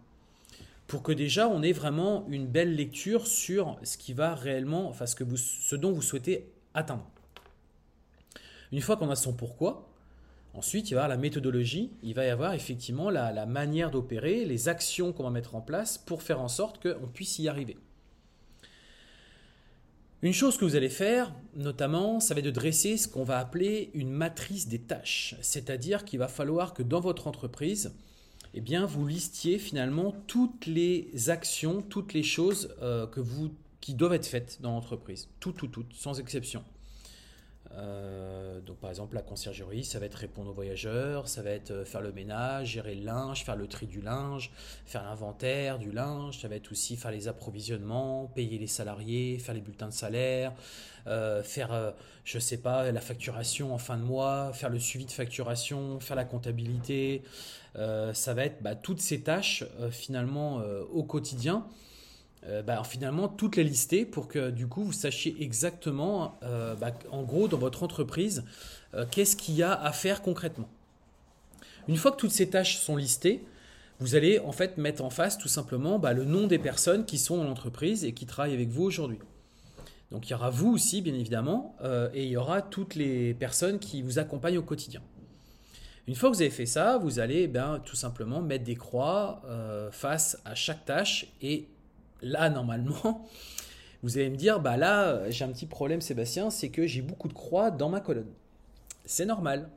Pour 0.86 1.02
que 1.02 1.12
déjà 1.12 1.48
on 1.48 1.62
ait 1.62 1.72
vraiment 1.72 2.26
une 2.28 2.46
belle 2.46 2.74
lecture 2.74 3.26
sur 3.26 3.78
ce 3.82 3.96
qui 3.96 4.12
va 4.12 4.34
réellement, 4.34 4.88
enfin 4.88 5.06
ce, 5.06 5.14
que 5.14 5.24
vous, 5.24 5.36
ce 5.36 5.76
dont 5.76 5.92
vous 5.92 6.02
souhaitez 6.02 6.50
atteindre. 6.74 7.06
Une 8.72 8.80
fois 8.80 8.96
qu'on 8.96 9.10
a 9.10 9.16
son 9.16 9.32
pourquoi, 9.32 9.88
ensuite 10.52 10.90
il 10.90 10.94
va 10.94 11.02
y 11.02 11.04
avoir 11.04 11.16
la 11.16 11.22
méthodologie, 11.22 11.90
il 12.02 12.14
va 12.14 12.24
y 12.24 12.28
avoir 12.28 12.54
effectivement 12.54 13.08
la, 13.08 13.46
manière 13.46 13.90
d'opérer, 13.90 14.44
les 14.44 14.68
actions 14.68 15.12
qu'on 15.12 15.22
va 15.22 15.30
mettre 15.30 15.54
en 15.54 15.60
place 15.60 15.96
pour 15.96 16.22
faire 16.22 16.40
en 16.40 16.48
sorte 16.48 16.82
qu'on 16.82 17.06
puisse 17.06 17.38
y 17.38 17.48
arriver. 17.48 17.76
Une 20.22 20.32
chose 20.32 20.56
que 20.56 20.64
vous 20.64 20.74
allez 20.74 20.88
faire, 20.88 21.34
notamment, 21.54 22.18
ça 22.18 22.32
va 22.32 22.40
être 22.40 22.46
de 22.46 22.50
dresser 22.50 22.96
ce 22.96 23.06
qu'on 23.08 23.24
va 23.24 23.38
appeler 23.38 23.90
une 23.92 24.10
matrice 24.10 24.68
des 24.68 24.80
tâches. 24.80 25.36
C'est-à-dire 25.42 26.04
qu'il 26.04 26.18
va 26.18 26.28
falloir 26.28 26.72
que 26.72 26.82
dans 26.82 27.00
votre 27.00 27.26
entreprise, 27.26 27.92
eh 28.54 28.60
bien, 28.60 28.86
vous 28.86 29.06
listiez 29.06 29.58
finalement 29.58 30.14
toutes 30.26 30.66
les 30.66 31.28
actions, 31.28 31.82
toutes 31.82 32.14
les 32.14 32.22
choses 32.22 32.74
euh, 32.82 33.06
que 33.06 33.20
vous, 33.20 33.50
qui 33.80 33.94
doivent 33.94 34.14
être 34.14 34.26
faites 34.26 34.62
dans 34.62 34.72
l'entreprise. 34.72 35.28
Tout, 35.40 35.52
tout, 35.52 35.66
tout, 35.66 35.84
sans 35.92 36.20
exception. 36.20 36.64
Euh, 37.76 38.60
donc 38.60 38.76
par 38.76 38.90
exemple 38.90 39.16
la 39.16 39.22
conciergerie, 39.22 39.84
ça 39.84 39.98
va 39.98 40.06
être 40.06 40.14
répondre 40.14 40.50
aux 40.50 40.54
voyageurs, 40.54 41.28
ça 41.28 41.42
va 41.42 41.50
être 41.50 41.72
euh, 41.72 41.84
faire 41.84 42.02
le 42.02 42.12
ménage, 42.12 42.68
gérer 42.68 42.94
le 42.94 43.04
linge, 43.04 43.44
faire 43.44 43.56
le 43.56 43.66
tri 43.66 43.86
du 43.86 44.00
linge, 44.00 44.52
faire 44.86 45.02
l'inventaire 45.02 45.78
du 45.78 45.90
linge, 45.90 46.40
ça 46.40 46.46
va 46.46 46.54
être 46.54 46.70
aussi 46.70 46.96
faire 46.96 47.10
les 47.10 47.26
approvisionnements, 47.26 48.30
payer 48.34 48.58
les 48.58 48.68
salariés, 48.68 49.38
faire 49.38 49.54
les 49.54 49.60
bulletins 49.60 49.88
de 49.88 49.92
salaire, 49.92 50.52
euh, 51.08 51.42
faire, 51.42 51.94
je 52.24 52.38
sais 52.38 52.58
pas, 52.58 52.92
la 52.92 53.00
facturation 53.00 53.74
en 53.74 53.78
fin 53.78 53.96
de 53.96 54.04
mois, 54.04 54.52
faire 54.52 54.70
le 54.70 54.78
suivi 54.78 55.06
de 55.06 55.10
facturation, 55.10 55.98
faire 55.98 56.16
la 56.16 56.24
comptabilité. 56.24 57.22
Ça 57.74 58.34
va 58.34 58.44
être 58.44 58.62
bah, 58.62 58.74
toutes 58.74 59.00
ces 59.00 59.22
tâches 59.22 59.64
finalement 59.90 60.62
au 60.92 61.02
quotidien 61.02 61.66
euh, 62.46 62.62
bah, 62.62 62.82
finalement 62.84 63.28
toutes 63.28 63.56
les 63.56 63.64
lister 63.64 64.04
pour 64.04 64.28
que 64.28 64.50
du 64.50 64.66
coup 64.66 64.84
vous 64.84 64.92
sachiez 64.92 65.34
exactement, 65.40 66.38
euh, 66.42 66.74
bah, 66.74 66.92
en 67.10 67.22
gros, 67.22 67.48
dans 67.48 67.56
votre 67.56 67.82
entreprise, 67.82 68.44
euh, 68.92 69.06
qu'est-ce 69.10 69.34
qu'il 69.34 69.54
y 69.54 69.62
a 69.62 69.72
à 69.72 69.92
faire 69.92 70.20
concrètement. 70.20 70.68
Une 71.88 71.96
fois 71.96 72.12
que 72.12 72.18
toutes 72.18 72.32
ces 72.32 72.50
tâches 72.50 72.76
sont 72.76 72.96
listées, 72.96 73.46
vous 73.98 74.14
allez 74.14 74.38
en 74.40 74.52
fait 74.52 74.76
mettre 74.76 75.02
en 75.02 75.08
face 75.08 75.38
tout 75.38 75.48
simplement 75.48 75.98
le 75.98 76.24
nom 76.24 76.46
des 76.46 76.58
personnes 76.58 77.06
qui 77.06 77.16
sont 77.16 77.38
dans 77.38 77.44
l'entreprise 77.44 78.04
et 78.04 78.12
qui 78.12 78.26
travaillent 78.26 78.54
avec 78.54 78.68
vous 78.68 78.82
aujourd'hui. 78.82 79.18
Donc 80.10 80.28
il 80.28 80.32
y 80.32 80.34
aura 80.34 80.50
vous 80.50 80.70
aussi, 80.70 81.00
bien 81.00 81.14
évidemment, 81.14 81.76
et 82.12 82.24
il 82.24 82.28
y 82.28 82.36
aura 82.36 82.60
toutes 82.62 82.94
les 82.94 83.34
personnes 83.34 83.78
qui 83.78 84.02
vous 84.02 84.18
accompagnent 84.18 84.58
au 84.58 84.62
quotidien. 84.62 85.00
Une 86.06 86.14
fois 86.14 86.30
que 86.30 86.36
vous 86.36 86.42
avez 86.42 86.50
fait 86.50 86.66
ça, 86.66 86.98
vous 86.98 87.18
allez 87.18 87.48
ben, 87.48 87.80
tout 87.84 87.96
simplement 87.96 88.42
mettre 88.42 88.64
des 88.64 88.74
croix 88.74 89.42
face 89.90 90.38
à 90.44 90.54
chaque 90.54 90.84
tâche 90.84 91.26
et 91.40 91.66
là, 92.24 92.50
normalement, 92.50 93.26
vous 94.02 94.18
allez 94.18 94.30
me 94.30 94.36
dire, 94.36 94.60
bah 94.60 94.76
là, 94.76 95.30
j'ai 95.30 95.44
un 95.44 95.52
petit 95.52 95.66
problème, 95.66 96.00
Sébastien, 96.00 96.50
c'est 96.50 96.68
que 96.68 96.86
j'ai 96.86 97.02
beaucoup 97.02 97.28
de 97.28 97.32
croix 97.32 97.70
dans 97.70 97.88
ma 97.88 98.00
colonne. 98.00 98.32
C'est 99.04 99.26
normal. 99.26 99.70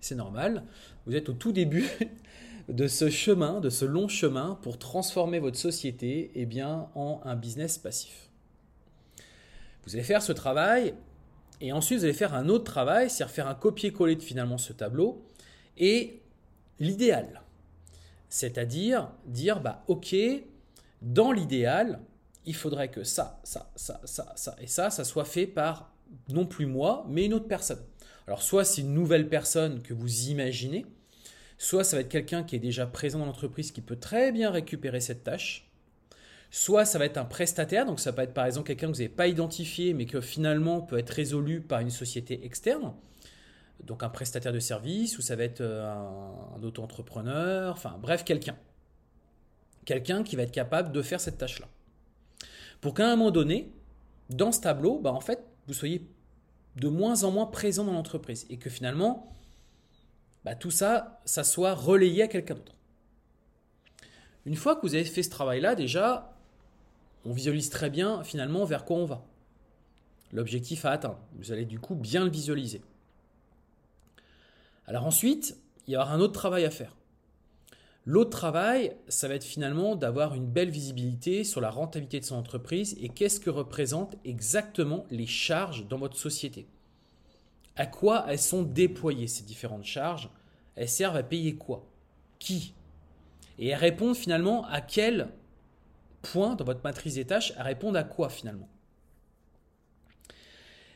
C'est 0.00 0.14
normal. 0.14 0.64
Vous 1.06 1.14
êtes 1.14 1.28
au 1.28 1.32
tout 1.32 1.52
début 1.52 1.88
de 2.68 2.86
ce 2.86 3.10
chemin, 3.10 3.60
de 3.60 3.70
ce 3.70 3.84
long 3.84 4.08
chemin 4.08 4.58
pour 4.62 4.78
transformer 4.78 5.38
votre 5.38 5.58
société 5.58 6.30
eh 6.34 6.46
bien, 6.46 6.88
en 6.94 7.20
un 7.24 7.36
business 7.36 7.78
passif. 7.78 8.28
Vous 9.84 9.94
allez 9.94 10.04
faire 10.04 10.22
ce 10.22 10.32
travail 10.32 10.94
et 11.60 11.72
ensuite 11.72 11.98
vous 11.98 12.04
allez 12.04 12.12
faire 12.12 12.34
un 12.34 12.48
autre 12.48 12.64
travail, 12.64 13.08
c'est-à-dire 13.08 13.34
faire 13.34 13.48
un 13.48 13.54
copier-coller 13.54 14.16
de 14.16 14.22
finalement 14.22 14.58
ce 14.58 14.72
tableau 14.72 15.24
et 15.78 16.20
l'idéal. 16.78 17.42
C'est-à-dire 18.28 19.10
dire, 19.26 19.60
bah 19.60 19.84
ok, 19.88 20.14
dans 21.00 21.32
l'idéal, 21.32 22.00
il 22.44 22.54
faudrait 22.54 22.90
que 22.90 23.04
ça, 23.04 23.40
ça, 23.44 23.70
ça, 23.76 24.00
ça, 24.04 24.32
ça 24.36 24.56
et 24.60 24.66
ça, 24.66 24.90
ça 24.90 25.04
soit 25.04 25.24
fait 25.24 25.46
par 25.46 25.92
non 26.28 26.46
plus 26.46 26.66
moi, 26.66 27.04
mais 27.08 27.26
une 27.26 27.34
autre 27.34 27.48
personne. 27.48 27.82
Alors 28.26 28.42
soit 28.42 28.64
c'est 28.64 28.82
une 28.82 28.94
nouvelle 28.94 29.28
personne 29.28 29.82
que 29.82 29.94
vous 29.94 30.28
imaginez, 30.28 30.86
soit 31.56 31.84
ça 31.84 31.96
va 31.96 32.02
être 32.02 32.08
quelqu'un 32.08 32.44
qui 32.44 32.56
est 32.56 32.60
déjà 32.60 32.86
présent 32.86 33.18
dans 33.18 33.26
l'entreprise 33.26 33.72
qui 33.72 33.80
peut 33.80 33.96
très 33.96 34.32
bien 34.32 34.50
récupérer 34.50 35.00
cette 35.00 35.24
tâche, 35.24 35.70
soit 36.50 36.84
ça 36.84 36.98
va 36.98 37.04
être 37.04 37.16
un 37.18 37.24
prestataire, 37.24 37.86
donc 37.86 38.00
ça 38.00 38.12
peut 38.12 38.22
être 38.22 38.34
par 38.34 38.46
exemple 38.46 38.66
quelqu'un 38.66 38.86
que 38.86 38.92
vous 38.92 39.02
n'avez 39.02 39.08
pas 39.08 39.28
identifié 39.28 39.94
mais 39.94 40.06
que 40.06 40.20
finalement 40.20 40.80
peut 40.80 40.98
être 40.98 41.10
résolu 41.10 41.60
par 41.60 41.80
une 41.80 41.90
société 41.90 42.44
externe, 42.44 42.92
donc 43.84 44.02
un 44.02 44.08
prestataire 44.08 44.52
de 44.52 44.60
service, 44.60 45.18
ou 45.18 45.22
ça 45.22 45.36
va 45.36 45.44
être 45.44 45.60
euh, 45.60 45.90
un, 45.90 46.56
un 46.58 46.62
auto-entrepreneur, 46.62 47.72
enfin 47.72 47.96
bref 48.00 48.24
quelqu'un 48.24 48.56
quelqu'un 49.88 50.22
qui 50.22 50.36
va 50.36 50.42
être 50.42 50.52
capable 50.52 50.92
de 50.92 51.00
faire 51.00 51.18
cette 51.18 51.38
tâche-là. 51.38 51.66
Pour 52.82 52.92
qu'à 52.92 53.10
un 53.10 53.16
moment 53.16 53.30
donné, 53.30 53.72
dans 54.28 54.52
ce 54.52 54.60
tableau, 54.60 54.98
bah 54.98 55.14
en 55.14 55.22
fait, 55.22 55.42
vous 55.66 55.72
soyez 55.72 56.06
de 56.76 56.88
moins 56.88 57.24
en 57.24 57.30
moins 57.30 57.46
présent 57.46 57.84
dans 57.84 57.92
l'entreprise 57.92 58.46
et 58.50 58.58
que 58.58 58.68
finalement, 58.68 59.32
bah 60.44 60.54
tout 60.54 60.70
ça, 60.70 61.22
ça 61.24 61.42
soit 61.42 61.72
relayé 61.72 62.24
à 62.24 62.28
quelqu'un 62.28 62.54
d'autre. 62.54 62.74
Une 64.44 64.56
fois 64.56 64.76
que 64.76 64.82
vous 64.82 64.94
avez 64.94 65.06
fait 65.06 65.22
ce 65.22 65.30
travail-là, 65.30 65.74
déjà, 65.74 66.36
on 67.24 67.32
visualise 67.32 67.70
très 67.70 67.88
bien 67.88 68.22
finalement 68.24 68.66
vers 68.66 68.84
quoi 68.84 68.98
on 68.98 69.06
va. 69.06 69.24
L'objectif 70.34 70.84
à 70.84 70.90
atteindre. 70.90 71.18
Vous 71.36 71.50
allez 71.50 71.64
du 71.64 71.80
coup 71.80 71.94
bien 71.94 72.24
le 72.24 72.30
visualiser. 72.30 72.82
Alors 74.88 75.04
ensuite, 75.04 75.58
il 75.86 75.92
y 75.92 75.96
aura 75.98 76.10
un 76.10 76.18
autre 76.18 76.32
travail 76.32 76.64
à 76.64 76.70
faire. 76.70 76.96
L'autre 78.06 78.30
travail, 78.30 78.96
ça 79.08 79.28
va 79.28 79.34
être 79.34 79.44
finalement 79.44 79.96
d'avoir 79.96 80.34
une 80.34 80.46
belle 80.46 80.70
visibilité 80.70 81.44
sur 81.44 81.60
la 81.60 81.68
rentabilité 81.68 82.20
de 82.20 82.24
son 82.24 82.36
entreprise 82.36 82.96
et 82.98 83.10
qu'est-ce 83.10 83.38
que 83.38 83.50
représentent 83.50 84.16
exactement 84.24 85.04
les 85.10 85.26
charges 85.26 85.86
dans 85.88 85.98
votre 85.98 86.16
société. 86.16 86.66
À 87.76 87.84
quoi 87.84 88.24
elles 88.28 88.38
sont 88.38 88.62
déployées 88.62 89.26
ces 89.26 89.42
différentes 89.44 89.84
charges? 89.84 90.30
Elles 90.74 90.88
servent 90.88 91.16
à 91.16 91.22
payer 91.22 91.56
quoi? 91.56 91.84
Qui? 92.38 92.72
Et 93.58 93.68
elles 93.68 93.78
répondent 93.78 94.16
finalement 94.16 94.64
à 94.68 94.80
quel 94.80 95.28
point 96.22 96.54
dans 96.54 96.64
votre 96.64 96.82
matrice 96.82 97.16
des 97.16 97.26
tâches 97.26 97.52
Elles 97.58 97.64
répondent 97.64 97.96
à 97.96 98.04
quoi 98.04 98.30
finalement? 98.30 98.70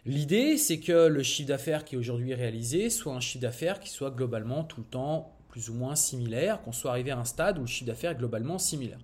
L'idée, 0.04 0.56
c'est 0.56 0.80
que 0.80 1.06
le 1.06 1.22
chiffre 1.22 1.48
d'affaires 1.48 1.84
qui 1.84 1.94
est 1.94 1.98
aujourd'hui 1.98 2.34
réalisé 2.34 2.90
soit 2.90 3.14
un 3.14 3.20
chiffre 3.20 3.42
d'affaires 3.42 3.78
qui 3.78 3.88
soit 3.88 4.10
globalement 4.10 4.64
tout 4.64 4.80
le 4.80 4.86
temps 4.86 5.36
plus 5.48 5.68
ou 5.68 5.74
moins 5.74 5.94
similaire, 5.94 6.60
qu'on 6.62 6.72
soit 6.72 6.90
arrivé 6.90 7.12
à 7.12 7.18
un 7.18 7.24
stade 7.24 7.58
où 7.58 7.60
le 7.60 7.66
chiffre 7.66 7.86
d'affaires 7.86 8.12
est 8.12 8.16
globalement 8.16 8.58
similaire. 8.58 8.98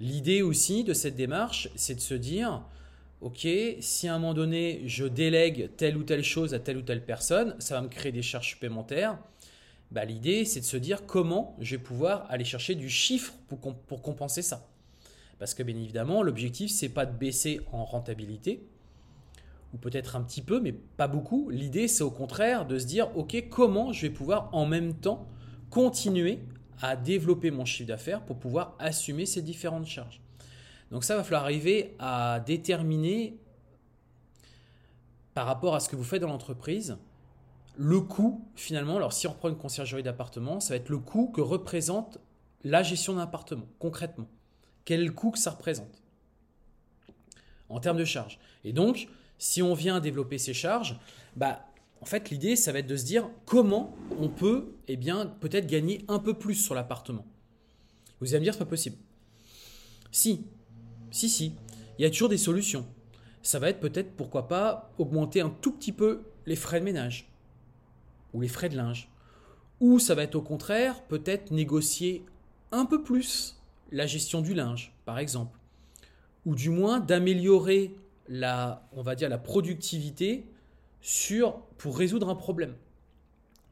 L'idée 0.00 0.42
aussi 0.42 0.84
de 0.84 0.94
cette 0.94 1.16
démarche, 1.16 1.68
c'est 1.76 1.94
de 1.94 2.00
se 2.00 2.14
dire, 2.14 2.62
ok, 3.20 3.46
si 3.80 4.08
à 4.08 4.14
un 4.14 4.18
moment 4.18 4.34
donné 4.34 4.82
je 4.86 5.04
délègue 5.04 5.70
telle 5.76 5.96
ou 5.96 6.02
telle 6.02 6.24
chose 6.24 6.54
à 6.54 6.58
telle 6.58 6.78
ou 6.78 6.82
telle 6.82 7.04
personne, 7.04 7.54
ça 7.60 7.74
va 7.74 7.82
me 7.82 7.88
créer 7.88 8.10
des 8.10 8.22
charges 8.22 8.48
supplémentaires. 8.48 9.18
Bah, 9.92 10.04
L'idée, 10.04 10.44
c'est 10.44 10.60
de 10.60 10.64
se 10.64 10.76
dire 10.76 11.06
comment 11.06 11.56
je 11.60 11.76
vais 11.76 11.82
pouvoir 11.82 12.26
aller 12.30 12.44
chercher 12.44 12.74
du 12.74 12.88
chiffre 12.88 13.32
pour, 13.48 13.58
pour 13.58 14.02
compenser 14.02 14.42
ça. 14.42 14.68
Parce 15.38 15.54
que 15.54 15.62
bien 15.62 15.76
évidemment, 15.76 16.22
l'objectif, 16.22 16.70
c'est 16.70 16.88
pas 16.88 17.06
de 17.06 17.16
baisser 17.16 17.60
en 17.70 17.84
rentabilité, 17.84 18.66
ou 19.74 19.78
peut-être 19.78 20.16
un 20.16 20.22
petit 20.22 20.42
peu, 20.42 20.60
mais 20.60 20.72
pas 20.72 21.08
beaucoup. 21.08 21.50
L'idée, 21.50 21.88
c'est 21.88 22.02
au 22.02 22.10
contraire 22.10 22.66
de 22.66 22.78
se 22.78 22.86
dire, 22.86 23.16
OK, 23.16 23.48
comment 23.50 23.92
je 23.92 24.02
vais 24.02 24.12
pouvoir 24.12 24.48
en 24.52 24.66
même 24.66 24.94
temps 24.94 25.28
continuer 25.70 26.40
à 26.80 26.96
développer 26.96 27.50
mon 27.50 27.64
chiffre 27.64 27.88
d'affaires 27.88 28.24
pour 28.24 28.38
pouvoir 28.38 28.74
assumer 28.78 29.26
ces 29.26 29.42
différentes 29.42 29.86
charges. 29.86 30.20
Donc 30.90 31.04
ça 31.04 31.16
va 31.16 31.24
falloir 31.24 31.42
arriver 31.42 31.94
à 31.98 32.40
déterminer 32.40 33.36
par 35.34 35.46
rapport 35.46 35.74
à 35.74 35.80
ce 35.80 35.88
que 35.88 35.96
vous 35.96 36.04
faites 36.04 36.22
dans 36.22 36.28
l'entreprise, 36.28 36.96
le 37.76 38.00
coût 38.00 38.44
finalement, 38.56 38.96
alors 38.96 39.12
si 39.12 39.26
on 39.26 39.32
reprend 39.32 39.48
une 39.48 39.56
conciergerie 39.56 40.02
d'appartement, 40.02 40.58
ça 40.60 40.74
va 40.74 40.76
être 40.76 40.88
le 40.88 40.98
coût 40.98 41.28
que 41.28 41.40
représente 41.40 42.18
la 42.64 42.82
gestion 42.82 43.14
d'un 43.14 43.20
appartement, 43.20 43.66
concrètement. 43.78 44.26
Quel 44.84 45.12
coût 45.12 45.30
que 45.30 45.38
ça 45.38 45.52
représente 45.52 46.02
en 47.68 47.78
termes 47.78 47.98
de 47.98 48.04
charges 48.04 48.38
Et 48.64 48.72
donc, 48.72 49.08
si 49.38 49.62
on 49.62 49.74
vient 49.74 50.00
développer 50.00 50.38
ces 50.38 50.54
charges, 50.54 50.98
bah, 51.36 51.64
en 52.00 52.04
fait, 52.04 52.30
l'idée, 52.30 52.56
ça 52.56 52.72
va 52.72 52.80
être 52.80 52.86
de 52.86 52.96
se 52.96 53.04
dire 53.04 53.28
comment 53.44 53.96
on 54.20 54.28
peut, 54.28 54.72
eh 54.86 54.96
bien, 54.96 55.26
peut-être 55.40 55.66
gagner 55.66 56.04
un 56.08 56.18
peu 56.18 56.34
plus 56.34 56.54
sur 56.54 56.74
l'appartement. 56.74 57.26
Vous 58.20 58.34
allez 58.34 58.40
me 58.40 58.44
dire, 58.44 58.52
c'est 58.52 58.60
pas 58.60 58.66
possible. 58.66 58.96
Si, 60.10 60.44
si, 61.10 61.28
si, 61.28 61.52
il 61.98 62.02
y 62.02 62.04
a 62.04 62.10
toujours 62.10 62.28
des 62.28 62.38
solutions. 62.38 62.86
Ça 63.42 63.58
va 63.58 63.70
être 63.70 63.80
peut-être, 63.80 64.12
pourquoi 64.12 64.48
pas, 64.48 64.92
augmenter 64.98 65.40
un 65.40 65.50
tout 65.50 65.72
petit 65.72 65.92
peu 65.92 66.22
les 66.46 66.56
frais 66.56 66.80
de 66.80 66.84
ménage 66.84 67.30
ou 68.34 68.40
les 68.40 68.48
frais 68.48 68.68
de 68.68 68.76
linge. 68.76 69.10
Ou 69.80 69.98
ça 69.98 70.14
va 70.14 70.24
être 70.24 70.34
au 70.34 70.42
contraire, 70.42 71.02
peut-être 71.04 71.50
négocier 71.50 72.24
un 72.72 72.84
peu 72.84 73.02
plus 73.02 73.60
la 73.92 74.06
gestion 74.06 74.40
du 74.40 74.54
linge, 74.54 74.92
par 75.04 75.18
exemple. 75.18 75.58
Ou 76.46 76.54
du 76.54 76.70
moins 76.70 77.00
d'améliorer 77.00 77.94
la, 78.28 78.88
on 78.92 79.02
va 79.02 79.14
dire, 79.14 79.28
la 79.28 79.38
productivité 79.38 80.46
sur, 81.00 81.60
pour 81.78 81.96
résoudre 81.96 82.28
un 82.28 82.34
problème. 82.34 82.74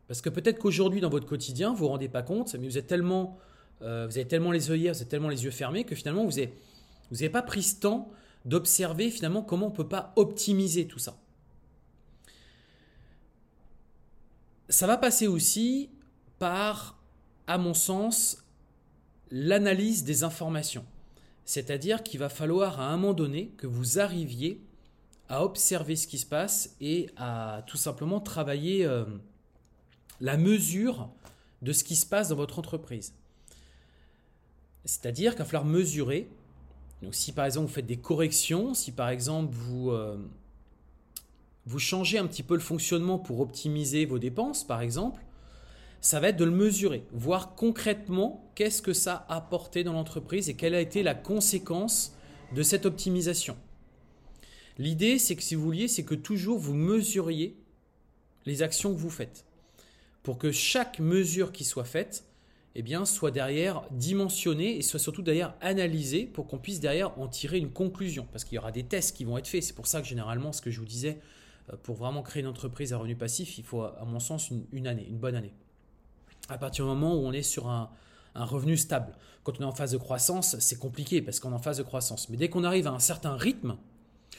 Parce 0.09 0.21
que 0.21 0.29
peut-être 0.29 0.59
qu'aujourd'hui, 0.59 1.01
dans 1.01 1.09
votre 1.09 1.27
quotidien, 1.27 1.71
vous 1.71 1.75
ne 1.75 1.81
vous 1.81 1.89
rendez 1.89 2.09
pas 2.09 2.23
compte, 2.23 2.55
mais 2.55 2.67
vous 2.67 2.79
êtes 2.79 2.87
tellement, 2.87 3.39
euh, 3.83 4.07
vous 4.07 4.17
avez 4.17 4.27
tellement 4.27 4.53
les 4.53 4.71
œillères, 4.71 4.95
vous 4.95 5.01
avez 5.01 5.09
tellement 5.09 5.29
les 5.29 5.45
yeux 5.45 5.51
fermés 5.51 5.85
que 5.85 5.95
finalement, 5.95 6.25
vous 6.25 6.33
n'avez 6.33 6.53
vous 7.11 7.31
pas 7.31 7.43
pris 7.43 7.63
ce 7.63 7.81
temps 7.81 8.11
d'observer 8.45 9.11
finalement 9.11 9.43
comment 9.43 9.67
on 9.67 9.71
ne 9.71 9.75
peut 9.75 9.89
pas 9.89 10.13
optimiser 10.17 10.87
tout 10.87 11.01
ça. 11.01 11.19
Ça 14.69 14.87
va 14.87 14.97
passer 14.97 15.27
aussi 15.27 15.91
par, 16.39 16.99
à 17.47 17.59
mon 17.59 17.75
sens, 17.75 18.45
l'analyse 19.31 20.05
des 20.05 20.23
informations. 20.23 20.85
C'est-à-dire 21.47 22.03
qu'il 22.03 22.19
va 22.19 22.29
falloir 22.29 22.81
à 22.81 22.89
un 22.89 22.97
moment 22.97 23.15
donné 23.15 23.53
que 23.57 23.69
vous 23.69 24.01
arriviez 24.01 24.61
à 25.29 25.45
observer 25.45 25.95
ce 25.95 26.09
qui 26.09 26.19
se 26.19 26.27
passe 26.27 26.77
et 26.81 27.09
à 27.17 27.63
tout 27.69 27.77
simplement 27.77 28.21
travailler 28.21 28.85
euh, 28.85 29.05
la 30.21 30.37
mesure 30.37 31.09
de 31.63 31.73
ce 31.73 31.85
qui 31.85 31.95
se 31.95 32.05
passe 32.05 32.29
dans 32.29 32.37
votre 32.37 32.59
entreprise. 32.59 33.15
C'est-à-dire 34.85 35.33
qu'il 35.33 35.39
va 35.39 35.45
falloir 35.45 35.65
mesurer. 35.65 36.29
Donc 37.03 37.15
si 37.15 37.31
par 37.33 37.47
exemple 37.47 37.69
vous 37.69 37.75
faites 37.75 37.87
des 37.87 37.97
corrections, 37.97 38.75
si 38.75 38.91
par 38.91 39.09
exemple 39.09 39.53
vous, 39.53 39.91
euh, 39.91 40.17
vous 41.65 41.79
changez 41.79 42.19
un 42.19 42.27
petit 42.27 42.43
peu 42.43 42.55
le 42.55 42.61
fonctionnement 42.61 43.21
pour 43.21 43.39
optimiser 43.39 44.05
vos 44.05 44.19
dépenses, 44.19 44.65
par 44.65 44.81
exemple, 44.81 45.23
ça 46.01 46.21
va 46.21 46.29
être 46.29 46.37
de 46.37 46.45
le 46.45 46.51
mesurer, 46.51 47.05
voir 47.13 47.55
concrètement 47.55 48.51
qu'est-ce 48.55 48.83
que 48.83 48.93
ça 48.93 49.27
a 49.29 49.37
apporté 49.37 49.85
dans 49.85 49.93
l'entreprise 49.93 50.49
et 50.49 50.55
quelle 50.55 50.75
a 50.75 50.81
été 50.81 51.03
la 51.03 51.15
conséquence 51.15 52.15
de 52.55 52.63
cette 52.63 52.87
optimisation. 52.87 53.57
L'idée, 54.79 55.19
c'est 55.19 55.37
que 55.37 55.43
si 55.43 55.55
vous 55.55 55.65
vouliez, 55.65 55.89
c'est 55.89 56.05
que 56.05 56.15
toujours 56.15 56.59
vous 56.59 56.75
mesuriez 56.75 57.57
les 58.45 58.63
actions 58.63 58.93
que 58.93 58.99
vous 58.99 59.11
faites. 59.11 59.45
Pour 60.23 60.39
que 60.39 60.53
chaque 60.53 60.99
mesure 60.99 61.53
qui 61.53 61.65
soit 61.65 61.85
faite, 61.85 62.25
eh 62.75 62.83
bien, 62.83 63.07
soit 63.07 63.31
derrière 63.31 63.85
dimensionnée 63.91 64.77
et 64.77 64.83
soit 64.83 65.01
surtout 65.01 65.23
derrière 65.23 65.55
analysée 65.63 66.27
pour 66.27 66.47
qu'on 66.47 66.59
puisse 66.59 66.79
derrière 66.79 67.19
en 67.19 67.27
tirer 67.27 67.59
une 67.59 67.71
conclusion. 67.71 68.27
Parce 68.31 68.45
qu'il 68.45 68.57
y 68.57 68.59
aura 68.59 68.71
des 68.71 68.83
tests 68.83 69.17
qui 69.17 69.25
vont 69.25 69.39
être 69.39 69.49
faits. 69.49 69.63
C'est 69.63 69.75
pour 69.75 69.87
ça 69.87 70.03
que 70.03 70.07
généralement, 70.07 70.53
ce 70.53 70.61
que 70.61 70.71
je 70.71 70.79
vous 70.79 70.87
disais, 70.87 71.19
euh, 71.73 71.77
pour 71.83 71.97
vraiment 71.97 72.23
créer 72.23 72.43
une 72.43 72.49
entreprise 72.49 72.93
à 72.93 72.99
revenu 72.99 73.17
passif, 73.17 73.57
il 73.57 73.65
faut, 73.65 73.83
à 73.83 74.05
mon 74.05 74.21
sens, 74.21 74.51
une, 74.73 74.87
année, 74.87 75.07
une 75.09 75.17
bonne 75.17 75.37
année. 75.37 75.55
À 76.49 76.59
partir 76.59 76.85
du 76.85 76.91
moment 76.91 77.15
où 77.15 77.27
on 77.27 77.33
est 77.33 77.43
sur 77.43 77.69
un, 77.69 77.91
revenu 78.35 78.77
stable. 78.77 79.15
Quand 79.45 79.53
on 79.59 79.63
est 79.63 79.67
en 79.67 79.73
phase 79.73 79.93
de 79.93 79.97
croissance, 79.97 80.59
c'est 80.59 80.79
compliqué 80.79 81.23
parce 81.23 81.41
qu'on 81.41 81.53
est 81.53 81.55
en 81.55 81.59
phase 81.59 81.79
de 81.79 81.83
croissance. 81.83 82.29
Mais 82.29 82.37
dès 82.37 82.51
qu'on 82.51 82.65
arrive 82.65 82.87
à 82.87 82.91
un 82.91 82.99
certain 82.99 83.35
rythme, 83.37 83.77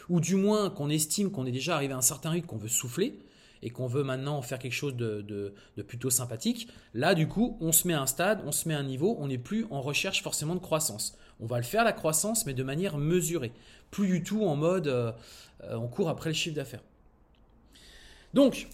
ou 0.08 0.20
du 0.20 0.36
moins 0.36 0.70
qu'on 0.70 0.90
estime 0.90 1.32
qu'on 1.32 1.48
est 1.48 1.52
déjà 1.52 1.76
arrivé 1.76 1.94
à 1.94 1.98
un 1.98 2.02
certain 2.02 2.30
rythme, 2.30 2.48
qu'on 2.48 2.58
veut 2.58 2.68
souffler, 2.68 3.20
et 3.64 3.70
qu'on 3.70 3.88
veut 3.88 4.04
maintenant 4.04 4.42
faire 4.42 4.60
quelque 4.60 4.74
chose 4.74 4.96
de, 4.96 5.54
plutôt 5.88 6.10
sympathique, 6.10 6.68
là 6.94 7.16
du 7.16 7.28
coup 7.28 7.58
on 7.60 7.72
se 7.72 7.88
met 7.88 7.94
à 7.94 8.02
un 8.02 8.06
stade, 8.06 8.44
on 8.46 8.52
se 8.52 8.68
met 8.68 8.76
à 8.76 8.80
un 8.80 8.84
niveau, 8.84 9.18
on 9.20 9.28
n'est 9.28 9.38
plus 9.38 9.66
en 9.72 9.82
recherche 9.82 10.22
forcément 10.22 10.56
de 10.56 10.60
croissance. 10.60 11.18
On 11.40 11.46
va 11.46 11.58
le 11.58 11.64
faire 11.64 11.84
la 11.84 11.94
croissance 11.94 12.46
mais 12.46 12.54
de 12.54 12.64
manière 12.64 12.98
mesurée, 12.98 13.52
plus 13.92 14.08
du 14.08 14.24
tout 14.24 14.44
en 14.46 14.56
mode 14.56 14.88
euh, 14.88 15.12
euh, 15.64 15.76
on 15.76 15.88
court 15.88 16.10
après 16.10 16.30
le 16.30 16.36
chiffre 16.36 16.56
d'affaires. 16.56 16.84
Donc, 18.34 18.68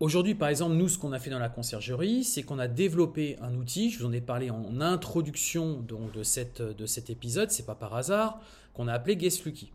Aujourd'hui, 0.00 0.36
par 0.36 0.48
exemple, 0.48 0.76
nous, 0.76 0.88
ce 0.88 0.96
qu'on 0.96 1.12
a 1.12 1.18
fait 1.18 1.30
dans 1.30 1.40
la 1.40 1.48
conciergerie, 1.48 2.22
c'est 2.22 2.44
qu'on 2.44 2.60
a 2.60 2.68
développé 2.68 3.36
un 3.40 3.54
outil. 3.54 3.90
Je 3.90 3.98
vous 3.98 4.06
en 4.06 4.12
ai 4.12 4.20
parlé 4.20 4.48
en 4.48 4.80
introduction 4.80 5.80
donc, 5.80 6.12
de, 6.12 6.22
cette, 6.22 6.62
de 6.62 6.86
cet 6.86 7.10
épisode, 7.10 7.50
c'est 7.50 7.66
pas 7.66 7.74
par 7.74 7.94
hasard, 7.96 8.40
qu'on 8.74 8.86
a 8.86 8.92
appelé 8.92 9.16
GuestLucky. 9.16 9.72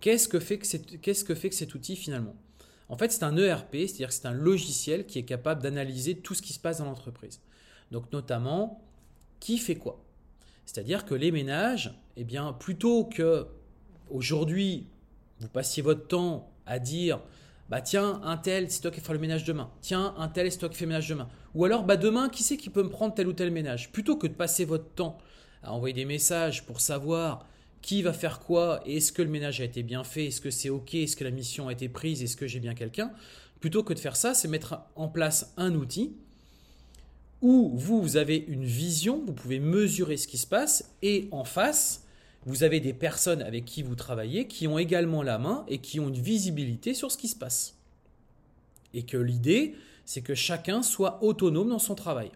Qu'est-ce 0.00 0.28
que, 0.28 0.40
fait 0.40 0.58
que, 0.58 0.96
qu'est-ce 0.96 1.24
que 1.24 1.34
fait 1.34 1.48
que 1.48 1.54
cet 1.54 1.74
outil 1.74 1.96
finalement? 1.96 2.34
En 2.90 2.98
fait, 2.98 3.10
c'est 3.10 3.22
un 3.22 3.34
ERP, 3.38 3.72
c'est-à-dire 3.72 4.08
que 4.08 4.14
c'est 4.14 4.26
un 4.26 4.34
logiciel 4.34 5.06
qui 5.06 5.18
est 5.18 5.24
capable 5.24 5.62
d'analyser 5.62 6.16
tout 6.16 6.34
ce 6.34 6.42
qui 6.42 6.52
se 6.52 6.60
passe 6.60 6.78
dans 6.78 6.84
l'entreprise. 6.84 7.40
Donc, 7.90 8.12
notamment, 8.12 8.84
qui 9.40 9.56
fait 9.56 9.76
quoi? 9.76 10.04
C'est-à-dire 10.66 11.06
que 11.06 11.14
les 11.14 11.32
ménages, 11.32 11.94
eh 12.16 12.24
bien, 12.24 12.52
plutôt 12.52 13.04
que 13.04 13.46
aujourd'hui, 14.10 14.86
vous 15.40 15.48
passiez 15.48 15.82
votre 15.82 16.06
temps 16.06 16.52
à 16.66 16.78
dire 16.78 17.20
bah 17.68 17.80
tiens, 17.80 18.20
un 18.24 18.36
tel, 18.36 18.70
c'est 18.70 18.80
toi 18.80 18.90
qui 18.90 19.00
fais 19.00 19.12
le 19.12 19.18
ménage 19.18 19.44
demain. 19.44 19.70
Tiens, 19.80 20.14
un 20.18 20.28
tel, 20.28 20.50
c'est 20.52 20.58
toi 20.58 20.68
qui 20.68 20.76
fais 20.76 20.84
le 20.84 20.90
ménage 20.90 21.08
demain. 21.08 21.28
Ou 21.54 21.64
alors, 21.64 21.84
bah 21.84 21.96
demain, 21.96 22.28
qui 22.28 22.42
c'est 22.42 22.56
qui 22.56 22.70
peut 22.70 22.82
me 22.82 22.88
prendre 22.88 23.14
tel 23.14 23.26
ou 23.26 23.32
tel 23.32 23.50
ménage? 23.50 23.90
Plutôt 23.90 24.16
que 24.16 24.26
de 24.26 24.34
passer 24.34 24.64
votre 24.64 24.88
temps 24.90 25.18
à 25.62 25.72
envoyer 25.72 25.94
des 25.94 26.04
messages 26.04 26.64
pour 26.64 26.80
savoir 26.80 27.46
qui 27.82 28.02
va 28.02 28.12
faire 28.12 28.40
quoi, 28.40 28.80
est-ce 28.84 29.12
que 29.12 29.22
le 29.22 29.28
ménage 29.28 29.60
a 29.60 29.64
été 29.64 29.82
bien 29.82 30.02
fait, 30.02 30.26
est-ce 30.26 30.40
que 30.40 30.50
c'est 30.50 30.70
ok, 30.70 30.94
est-ce 30.94 31.16
que 31.16 31.24
la 31.24 31.30
mission 31.30 31.68
a 31.68 31.72
été 31.72 31.88
prise, 31.88 32.22
est-ce 32.22 32.36
que 32.36 32.46
j'ai 32.46 32.58
bien 32.58 32.74
quelqu'un, 32.74 33.12
plutôt 33.60 33.84
que 33.84 33.94
de 33.94 33.98
faire 33.98 34.16
ça, 34.16 34.34
c'est 34.34 34.48
mettre 34.48 34.80
en 34.96 35.08
place 35.08 35.52
un 35.56 35.74
outil 35.74 36.16
où 37.42 37.72
vous, 37.76 38.02
vous 38.02 38.16
avez 38.16 38.44
une 38.48 38.64
vision, 38.64 39.22
vous 39.24 39.32
pouvez 39.32 39.60
mesurer 39.60 40.16
ce 40.16 40.26
qui 40.26 40.38
se 40.38 40.46
passe, 40.46 40.96
et 41.02 41.28
en 41.30 41.44
face, 41.44 42.05
vous 42.46 42.62
avez 42.62 42.78
des 42.78 42.94
personnes 42.94 43.42
avec 43.42 43.64
qui 43.64 43.82
vous 43.82 43.96
travaillez 43.96 44.46
qui 44.46 44.68
ont 44.68 44.78
également 44.78 45.22
la 45.24 45.36
main 45.36 45.64
et 45.66 45.78
qui 45.78 45.98
ont 45.98 46.08
une 46.08 46.14
visibilité 46.14 46.94
sur 46.94 47.10
ce 47.10 47.18
qui 47.18 47.26
se 47.26 47.36
passe. 47.36 47.76
Et 48.94 49.02
que 49.02 49.16
l'idée, 49.16 49.74
c'est 50.04 50.22
que 50.22 50.36
chacun 50.36 50.82
soit 50.82 51.22
autonome 51.22 51.68
dans 51.68 51.80
son 51.80 51.96
travail. 51.96 52.30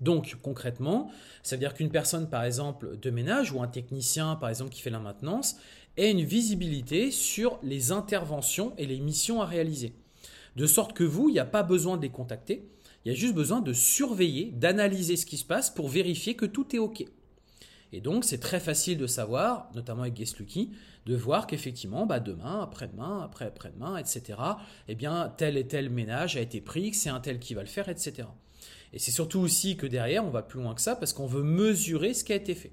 Donc 0.00 0.36
concrètement, 0.42 1.10
ça 1.42 1.56
veut 1.56 1.60
dire 1.60 1.74
qu'une 1.74 1.90
personne, 1.90 2.30
par 2.30 2.44
exemple, 2.44 2.96
de 2.96 3.10
ménage 3.10 3.52
ou 3.52 3.60
un 3.60 3.66
technicien, 3.66 4.36
par 4.36 4.48
exemple, 4.48 4.70
qui 4.70 4.80
fait 4.80 4.90
la 4.90 5.00
maintenance, 5.00 5.56
ait 5.96 6.12
une 6.12 6.22
visibilité 6.22 7.10
sur 7.10 7.58
les 7.64 7.90
interventions 7.90 8.72
et 8.78 8.86
les 8.86 9.00
missions 9.00 9.42
à 9.42 9.46
réaliser. 9.46 9.92
De 10.54 10.66
sorte 10.66 10.92
que 10.92 11.04
vous, 11.04 11.28
il 11.28 11.32
n'y 11.32 11.40
a 11.40 11.44
pas 11.44 11.64
besoin 11.64 11.96
de 11.96 12.02
les 12.02 12.10
contacter, 12.10 12.64
il 13.04 13.12
y 13.12 13.14
a 13.14 13.18
juste 13.18 13.34
besoin 13.34 13.60
de 13.60 13.72
surveiller, 13.72 14.52
d'analyser 14.52 15.16
ce 15.16 15.26
qui 15.26 15.36
se 15.36 15.44
passe 15.44 15.68
pour 15.68 15.88
vérifier 15.88 16.34
que 16.34 16.46
tout 16.46 16.76
est 16.76 16.78
OK. 16.78 17.04
Et 17.92 18.00
donc, 18.00 18.24
c'est 18.24 18.38
très 18.38 18.60
facile 18.60 18.98
de 18.98 19.06
savoir, 19.06 19.68
notamment 19.74 20.02
avec 20.02 20.14
Guestlucky, 20.14 20.70
de 21.06 21.16
voir 21.16 21.46
qu'effectivement, 21.46 22.06
bah, 22.06 22.20
demain, 22.20 22.60
après-demain, 22.62 23.22
après-après-demain, 23.24 23.96
etc., 23.96 24.38
eh 24.88 24.94
bien, 24.94 25.32
tel 25.36 25.56
et 25.56 25.66
tel 25.66 25.90
ménage 25.90 26.36
a 26.36 26.40
été 26.40 26.60
pris, 26.60 26.90
que 26.90 26.96
c'est 26.96 27.10
un 27.10 27.20
tel 27.20 27.38
qui 27.38 27.54
va 27.54 27.62
le 27.62 27.68
faire, 27.68 27.88
etc. 27.88 28.28
Et 28.92 28.98
c'est 28.98 29.10
surtout 29.10 29.40
aussi 29.40 29.76
que 29.76 29.86
derrière, 29.86 30.24
on 30.24 30.30
va 30.30 30.42
plus 30.42 30.60
loin 30.60 30.74
que 30.74 30.80
ça 30.80 30.96
parce 30.96 31.12
qu'on 31.12 31.26
veut 31.26 31.42
mesurer 31.42 32.14
ce 32.14 32.24
qui 32.24 32.32
a 32.32 32.36
été 32.36 32.54
fait. 32.54 32.72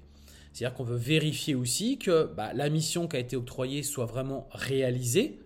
C'est-à-dire 0.52 0.76
qu'on 0.76 0.84
veut 0.84 0.96
vérifier 0.96 1.54
aussi 1.54 1.98
que 1.98 2.32
bah, 2.36 2.52
la 2.54 2.68
mission 2.68 3.06
qui 3.06 3.16
a 3.16 3.20
été 3.20 3.36
octroyée 3.36 3.82
soit 3.82 4.06
vraiment 4.06 4.48
réalisée, 4.52 5.40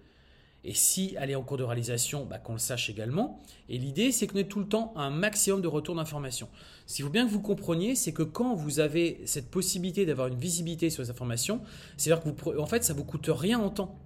et 0.64 0.75
si 0.75 1.16
elle 1.18 1.31
est 1.31 1.35
en 1.35 1.42
cours 1.42 1.57
de 1.57 1.64
réalisation, 1.64 2.25
bah, 2.25 2.38
qu'on 2.38 2.53
le 2.53 2.59
sache 2.59 2.88
également. 2.88 3.40
Et 3.68 3.79
l'idée, 3.79 4.12
c'est 4.12 4.27
qu'on 4.27 4.38
ait 4.38 4.44
tout 4.44 4.61
le 4.61 4.68
temps 4.68 4.92
un 4.96 5.11
maximum 5.11 5.61
de 5.61 5.66
retour 5.66 5.96
d'informations. 5.96 6.48
Ce 6.87 6.96
qu'il 6.96 7.05
faut 7.05 7.11
bien 7.11 7.27
que 7.27 7.33
vous 7.33 7.40
compreniez, 7.40 7.96
c'est 7.96 8.12
que 8.12 8.22
quand 8.22 8.55
vous 8.55 8.79
avez 8.79 9.20
cette 9.25 9.51
possibilité 9.51 10.07
d'avoir 10.07 10.29
une 10.29 10.38
visibilité 10.38 10.88
sur 10.88 11.03
les 11.03 11.11
informations, 11.11 11.61
c'est-à-dire 11.96 12.22
que 12.22 12.29
vous, 12.29 12.61
en 12.61 12.66
fait, 12.66 12.85
ça 12.85 12.92
ne 12.92 12.98
vous 12.98 13.05
coûte 13.05 13.29
rien 13.29 13.59
en 13.59 13.70
temps. 13.70 13.98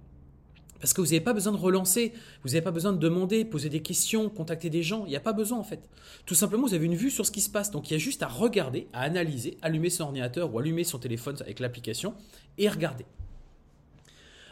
Parce 0.79 0.93
que 0.93 1.01
vous 1.01 1.07
n'avez 1.07 1.21
pas 1.21 1.33
besoin 1.33 1.53
de 1.53 1.57
relancer, 1.57 2.13
vous 2.43 2.49
n'avez 2.49 2.61
pas 2.61 2.71
besoin 2.71 2.93
de 2.93 2.99
demander, 2.99 3.45
poser 3.45 3.69
des 3.69 3.81
questions, 3.81 4.29
contacter 4.29 4.69
des 4.69 4.83
gens, 4.83 5.05
il 5.05 5.09
n'y 5.09 5.15
a 5.15 5.19
pas 5.19 5.33
besoin 5.33 5.57
en 5.57 5.63
fait. 5.63 5.81
Tout 6.25 6.35
simplement, 6.35 6.67
vous 6.67 6.75
avez 6.75 6.85
une 6.85 6.95
vue 6.95 7.09
sur 7.09 7.25
ce 7.25 7.31
qui 7.31 7.41
se 7.41 7.49
passe. 7.49 7.71
Donc 7.71 7.89
il 7.89 7.93
y 7.93 7.95
a 7.95 7.99
juste 7.99 8.21
à 8.21 8.27
regarder, 8.27 8.87
à 8.93 9.01
analyser, 9.01 9.57
allumer 9.63 9.89
son 9.89 10.03
ordinateur 10.03 10.53
ou 10.53 10.59
allumer 10.59 10.83
son 10.83 10.99
téléphone 10.99 11.35
avec 11.41 11.59
l'application 11.59 12.13
et 12.59 12.69
regarder. 12.69 13.05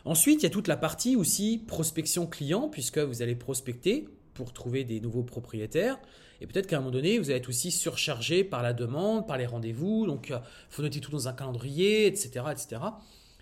Ensuite, 0.05 0.41
il 0.41 0.43
y 0.43 0.45
a 0.45 0.51
toute 0.51 0.67
la 0.67 0.77
partie 0.77 1.15
aussi 1.15 1.57
prospection 1.57 2.27
client, 2.27 2.69
puisque 2.69 2.99
vous 2.99 3.23
allez 3.23 3.35
prospecter 3.35 4.07
pour 4.35 4.53
trouver 4.53 4.83
des 4.83 4.99
nouveaux 4.99 5.23
propriétaires. 5.23 5.99
Et 6.41 6.47
peut-être 6.47 6.67
qu'à 6.67 6.77
un 6.77 6.79
moment 6.79 6.91
donné, 6.91 7.17
vous 7.17 7.31
allez 7.31 7.39
être 7.39 7.49
aussi 7.49 7.71
surchargé 7.71 8.43
par 8.43 8.61
la 8.61 8.73
demande, 8.73 9.25
par 9.25 9.37
les 9.37 9.47
rendez-vous. 9.47 10.05
Donc, 10.05 10.27
il 10.29 10.35
euh, 10.35 10.39
faut 10.69 10.83
noter 10.83 10.99
tout 10.99 11.09
dans 11.09 11.27
un 11.27 11.33
calendrier, 11.33 12.05
etc. 12.05 12.45
etc. 12.51 12.81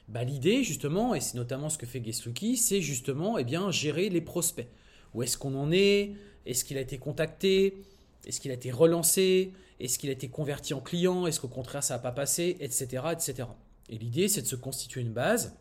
Bah, 0.08 0.23
L'idée, 0.23 0.63
justement, 0.63 1.13
et 1.15 1.19
c'est 1.19 1.36
notamment 1.36 1.69
ce 1.69 1.78
que 1.78 1.86
fait 1.86 1.99
Guestlucky, 1.99 2.56
c'est 2.56 2.82
justement 2.82 3.38
eh 3.38 3.43
bien, 3.43 3.69
gérer 3.69 4.08
les 4.08 4.21
prospects. 4.21 4.67
Où 5.13 5.21
est-ce 5.21 5.38
qu'on 5.38 5.56
en 5.56 5.69
est? 5.71 6.13
Est-ce 6.45 6.63
qu'il 6.63 6.78
a 6.78 6.82
été 6.82 6.97
contacté? 6.97 7.84
Est-ce 8.26 8.39
qu'il 8.39 8.52
a 8.52 8.54
été 8.54 8.71
relancé? 8.71 9.52
Est-ce 9.82 9.99
qu'il 9.99 10.10
a 10.10 10.13
été 10.13 10.30
converti 10.30 10.73
en 10.73 10.80
client? 10.80 11.28
Est-ce 11.28 11.41
qu'au 11.41 11.49
contraire, 11.49 11.84
ça 11.84 11.95
n'a 11.95 11.99
pas 11.99 12.13
passé? 12.13 12.56
Etc. 12.62 12.86
etc. 13.12 13.49
Et 13.89 13.97
l'idée, 13.97 14.30
c'est 14.30 14.41
de 14.41 14.47
se 14.47 14.56
constituer 14.56 15.02
une 15.02 15.12
base 15.12 15.58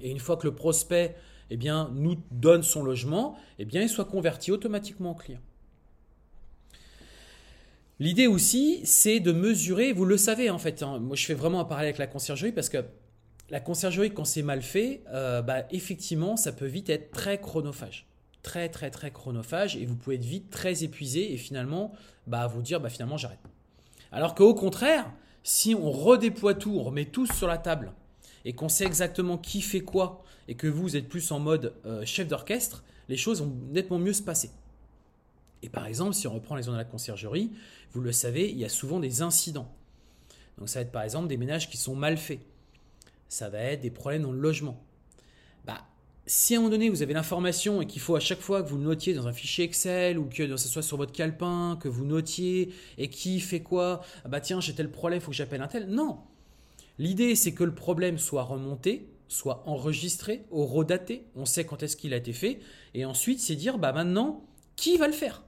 et 0.00 0.10
une 0.10 0.18
fois 0.18 0.36
que 0.36 0.46
le 0.46 0.54
prospect 0.54 1.16
eh 1.50 1.56
nous 1.56 2.16
donne 2.30 2.62
son 2.62 2.82
logement, 2.82 3.36
eh 3.58 3.66
il 3.70 3.88
soit 3.88 4.06
converti 4.06 4.50
automatiquement 4.50 5.10
en 5.10 5.14
client. 5.14 5.40
L'idée 8.00 8.26
aussi, 8.26 8.80
c'est 8.84 9.20
de 9.20 9.30
mesurer, 9.30 9.92
vous 9.92 10.04
le 10.04 10.16
savez 10.16 10.50
en 10.50 10.58
fait, 10.58 10.82
hein, 10.82 10.98
moi 10.98 11.14
je 11.14 11.24
fais 11.24 11.34
vraiment 11.34 11.60
un 11.60 11.64
parallèle 11.64 11.90
avec 11.90 11.98
la 11.98 12.08
conciergerie 12.08 12.50
parce 12.50 12.68
que 12.68 12.84
la 13.50 13.60
conciergerie, 13.60 14.12
quand 14.12 14.24
c'est 14.24 14.42
mal 14.42 14.62
fait, 14.62 15.02
euh, 15.12 15.42
bah, 15.42 15.64
effectivement, 15.70 16.36
ça 16.36 16.50
peut 16.50 16.66
vite 16.66 16.88
être 16.88 17.10
très 17.10 17.40
chronophage. 17.40 18.06
Très, 18.42 18.68
très, 18.68 18.90
très 18.90 19.10
chronophage 19.10 19.76
et 19.76 19.86
vous 19.86 19.96
pouvez 19.96 20.16
être 20.16 20.24
vite 20.24 20.50
très 20.50 20.82
épuisé 20.82 21.32
et 21.32 21.36
finalement, 21.36 21.92
bah, 22.26 22.46
vous 22.46 22.62
dire, 22.62 22.80
bah, 22.80 22.88
finalement, 22.88 23.16
j'arrête. 23.16 23.38
Alors 24.12 24.34
qu'au 24.34 24.54
contraire, 24.54 25.12
si 25.42 25.74
on 25.74 25.90
redéploie 25.90 26.54
tout, 26.54 26.76
on 26.78 26.82
remet 26.82 27.04
tout 27.04 27.26
sur 27.26 27.46
la 27.46 27.58
table 27.58 27.92
et 28.44 28.52
qu'on 28.52 28.68
sait 28.68 28.84
exactement 28.84 29.38
qui 29.38 29.60
fait 29.60 29.80
quoi 29.80 30.22
et 30.48 30.54
que 30.54 30.66
vous 30.66 30.96
êtes 30.96 31.08
plus 31.08 31.32
en 31.32 31.38
mode 31.38 31.74
euh, 31.86 32.04
chef 32.04 32.28
d'orchestre, 32.28 32.84
les 33.08 33.16
choses 33.16 33.40
vont 33.40 33.52
nettement 33.70 33.98
mieux 33.98 34.12
se 34.12 34.22
passer. 34.22 34.50
Et 35.62 35.68
par 35.68 35.86
exemple, 35.86 36.14
si 36.14 36.26
on 36.26 36.34
reprend 36.34 36.56
les 36.56 36.64
zones 36.64 36.74
de 36.74 36.78
la 36.78 36.84
conciergerie, 36.84 37.50
vous 37.92 38.02
le 38.02 38.12
savez, 38.12 38.50
il 38.50 38.58
y 38.58 38.64
a 38.64 38.68
souvent 38.68 39.00
des 39.00 39.22
incidents. 39.22 39.72
Donc 40.58 40.68
ça 40.68 40.80
va 40.80 40.82
être 40.82 40.92
par 40.92 41.02
exemple 41.02 41.28
des 41.28 41.36
ménages 41.36 41.70
qui 41.70 41.76
sont 41.76 41.96
mal 41.96 42.18
faits. 42.18 42.40
Ça 43.28 43.48
va 43.48 43.58
être 43.60 43.80
des 43.80 43.90
problèmes 43.90 44.22
dans 44.22 44.32
le 44.32 44.38
logement. 44.38 44.78
Bah, 45.64 45.80
si 46.26 46.54
à 46.54 46.58
un 46.58 46.60
moment 46.60 46.70
donné 46.70 46.90
vous 46.90 47.02
avez 47.02 47.14
l'information 47.14 47.80
et 47.80 47.86
qu'il 47.86 48.02
faut 48.02 48.14
à 48.14 48.20
chaque 48.20 48.40
fois 48.40 48.62
que 48.62 48.68
vous 48.68 48.76
le 48.76 48.84
notiez 48.84 49.14
dans 49.14 49.26
un 49.26 49.32
fichier 49.32 49.64
Excel 49.64 50.18
ou 50.18 50.26
que 50.26 50.56
ce 50.56 50.68
soit 50.68 50.82
sur 50.82 50.96
votre 50.96 51.12
calepin, 51.12 51.78
que 51.80 51.88
vous 51.88 52.04
notiez 52.04 52.72
et 52.98 53.08
qui 53.08 53.40
fait 53.40 53.60
quoi, 53.60 54.02
ah 54.24 54.28
bah 54.28 54.40
tiens 54.40 54.60
j'ai 54.60 54.74
tel 54.74 54.90
problème, 54.90 55.20
il 55.20 55.22
faut 55.22 55.30
que 55.30 55.36
j'appelle 55.36 55.62
un 55.62 55.68
tel. 55.68 55.86
Non, 55.86 56.20
L'idée, 56.98 57.34
c'est 57.34 57.52
que 57.52 57.64
le 57.64 57.74
problème 57.74 58.18
soit 58.18 58.42
remonté, 58.42 59.08
soit 59.28 59.62
enregistré, 59.66 60.44
redaté, 60.50 61.26
on 61.34 61.44
sait 61.44 61.64
quand 61.64 61.82
est-ce 61.82 61.96
qu'il 61.96 62.14
a 62.14 62.16
été 62.16 62.32
fait, 62.32 62.60
et 62.94 63.04
ensuite 63.04 63.40
c'est 63.40 63.56
dire, 63.56 63.78
bah 63.78 63.92
maintenant, 63.92 64.44
qui 64.76 64.96
va 64.96 65.06
le 65.06 65.12
faire? 65.12 65.42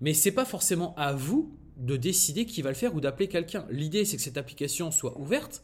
Mais 0.00 0.14
c'est 0.14 0.32
pas 0.32 0.44
forcément 0.44 0.94
à 0.96 1.12
vous 1.12 1.54
de 1.76 1.96
décider 1.96 2.46
qui 2.46 2.62
va 2.62 2.70
le 2.70 2.74
faire 2.74 2.94
ou 2.94 3.00
d'appeler 3.00 3.28
quelqu'un. 3.28 3.66
L'idée, 3.70 4.04
c'est 4.04 4.16
que 4.16 4.22
cette 4.22 4.38
application 4.38 4.90
soit 4.90 5.18
ouverte. 5.18 5.62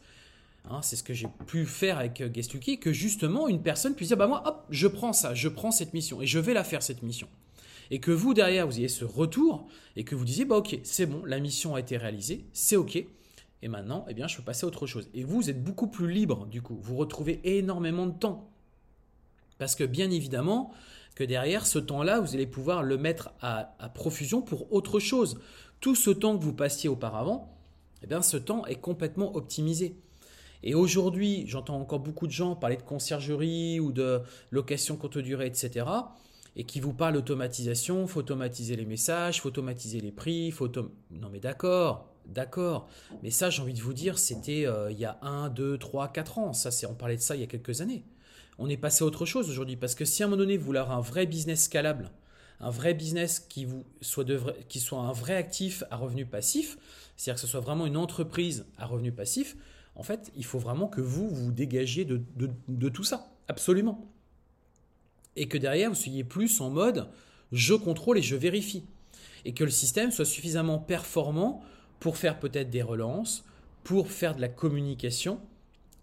Hein, 0.69 0.81
c'est 0.81 0.95
ce 0.95 1.03
que 1.03 1.13
j'ai 1.13 1.27
pu 1.47 1.65
faire 1.65 1.97
avec 1.97 2.21
euh, 2.21 2.27
Guestuki, 2.27 2.79
que 2.79 2.91
justement 2.91 3.47
une 3.47 3.61
personne 3.61 3.95
puisse 3.95 4.09
dire 4.09 4.17
bah 4.17 4.27
moi 4.27 4.43
hop 4.45 4.65
je 4.69 4.87
prends 4.87 5.13
ça, 5.13 5.33
je 5.33 5.47
prends 5.47 5.71
cette 5.71 5.93
mission 5.93 6.21
et 6.21 6.27
je 6.27 6.39
vais 6.39 6.53
la 6.53 6.65
faire 6.65 6.83
cette 6.83 7.03
mission. 7.03 7.29
Et 7.89 7.99
que 7.99 8.11
vous 8.11 8.33
derrière 8.33 8.67
vous 8.67 8.77
ayez 8.77 8.89
ce 8.89 9.05
retour 9.05 9.65
et 9.95 10.03
que 10.03 10.13
vous 10.13 10.25
disiez 10.25 10.43
bah 10.43 10.57
ok 10.57 10.77
c'est 10.83 11.05
bon 11.05 11.23
la 11.23 11.39
mission 11.39 11.75
a 11.75 11.79
été 11.79 11.95
réalisée, 11.95 12.43
c'est 12.51 12.75
ok 12.75 13.01
et 13.61 13.67
maintenant 13.67 14.05
eh 14.07 14.13
bien 14.13 14.27
je 14.27 14.37
peux 14.37 14.43
passer 14.43 14.65
à 14.65 14.67
autre 14.67 14.87
chose. 14.87 15.09
Et 15.13 15.23
vous, 15.23 15.37
vous 15.37 15.49
êtes 15.49 15.63
beaucoup 15.63 15.87
plus 15.87 16.11
libre 16.11 16.45
du 16.47 16.61
coup, 16.61 16.77
vous 16.81 16.95
retrouvez 16.95 17.39
énormément 17.43 18.05
de 18.05 18.17
temps 18.17 18.49
parce 19.57 19.75
que 19.75 19.83
bien 19.83 20.11
évidemment 20.11 20.71
que 21.15 21.23
derrière 21.23 21.65
ce 21.65 21.79
temps-là 21.79 22.19
vous 22.19 22.35
allez 22.35 22.47
pouvoir 22.47 22.83
le 22.83 22.97
mettre 22.97 23.31
à, 23.41 23.75
profusion 23.93 24.41
pour 24.41 24.71
autre 24.71 24.99
chose. 24.99 25.39
Tout 25.79 25.95
ce 25.95 26.09
temps 26.09 26.37
que 26.37 26.43
vous 26.43 26.53
passiez 26.53 26.89
auparavant, 26.89 27.57
eh 28.03 28.07
bien 28.07 28.21
ce 28.21 28.37
temps 28.37 28.65
est 28.65 28.75
complètement 28.75 29.35
optimisé. 29.35 29.95
Et 30.63 30.73
aujourd'hui, 30.73 31.45
j'entends 31.47 31.79
encore 31.79 31.99
beaucoup 31.99 32.25
de 32.25 32.31
gens 32.31 32.55
parler 32.55 32.77
de 32.77 32.81
conciergerie 32.81 33.79
ou 33.79 33.91
de 33.91 34.21
location 34.51 34.95
courte 34.95 35.19
durée, 35.19 35.45
etc. 35.47 35.85
Et 36.55 36.63
qui 36.63 36.79
vous 36.79 36.93
parlent 36.93 37.13
d'automatisation, 37.13 38.07
faut 38.07 38.21
automatiser 38.21 38.75
les 38.75 38.85
messages, 38.85 39.41
faut 39.41 39.49
automatiser 39.49 40.01
les 40.01 40.11
prix, 40.11 40.49
faut 40.49 40.67
Non 41.11 41.29
mais 41.31 41.39
d'accord, 41.39 42.07
d'accord. 42.27 42.87
Mais 43.23 43.31
ça, 43.31 43.49
j'ai 43.49 43.61
envie 43.61 43.73
de 43.73 43.81
vous 43.81 43.93
dire, 43.93 44.17
c'était 44.17 44.65
euh, 44.65 44.91
il 44.91 44.99
y 44.99 45.05
a 45.05 45.17
1, 45.21 45.49
2, 45.49 45.77
3, 45.77 46.09
4 46.09 46.37
ans. 46.39 46.53
Ça, 46.53 46.69
on 46.89 46.93
parlait 46.93 47.17
de 47.17 47.21
ça 47.21 47.35
il 47.35 47.41
y 47.41 47.43
a 47.43 47.47
quelques 47.47 47.81
années. 47.81 48.03
On 48.59 48.69
est 48.69 48.77
passé 48.77 49.03
à 49.03 49.07
autre 49.07 49.25
chose 49.25 49.49
aujourd'hui. 49.49 49.75
Parce 49.75 49.95
que 49.95 50.05
si 50.05 50.23
à 50.23 50.25
un 50.25 50.29
moment 50.29 50.39
donné, 50.39 50.57
vous 50.57 50.65
voulez 50.65 50.79
avoir 50.79 50.97
un 50.97 51.01
vrai 51.01 51.25
business 51.25 51.65
scalable, 51.65 52.11
un 52.59 52.69
vrai 52.69 52.93
business 52.93 53.39
qui, 53.39 53.65
vous 53.65 53.85
soit, 54.01 54.23
de 54.23 54.39
qui 54.67 54.79
soit 54.79 54.99
un 54.99 55.11
vrai 55.11 55.35
actif 55.35 55.83
à 55.91 55.97
revenu 55.97 56.25
passif, 56.25 56.77
c'est-à-dire 57.15 57.35
que 57.35 57.41
ce 57.41 57.47
soit 57.47 57.59
vraiment 57.59 57.85
une 57.85 57.97
entreprise 57.97 58.65
à 58.77 58.85
revenu 58.85 59.11
passif, 59.11 59.55
en 59.97 60.03
fait, 60.03 60.31
il 60.35 60.45
faut 60.45 60.59
vraiment 60.59 60.87
que 60.87 61.01
vous 61.01 61.27
vous 61.27 61.51
dégagiez 61.51 62.05
de, 62.05 62.89
tout 62.89 63.03
ça, 63.03 63.31
absolument. 63.47 64.07
Et 65.35 65.47
que 65.47 65.57
derrière, 65.57 65.89
vous 65.89 65.95
soyez 65.95 66.23
plus 66.23 66.61
en 66.61 66.69
mode 66.69 67.09
je 67.51 67.73
contrôle 67.73 68.17
et 68.17 68.21
je 68.21 68.35
vérifie. 68.35 68.83
Et 69.45 69.53
que 69.53 69.63
le 69.63 69.71
système 69.71 70.11
soit 70.11 70.25
suffisamment 70.25 70.77
performant 70.77 71.63
pour 71.99 72.17
faire 72.17 72.39
peut-être 72.39 72.69
des 72.69 72.81
relances, 72.81 73.43
pour 73.83 74.11
faire 74.11 74.35
de 74.35 74.41
la 74.41 74.49
communication, 74.49 75.39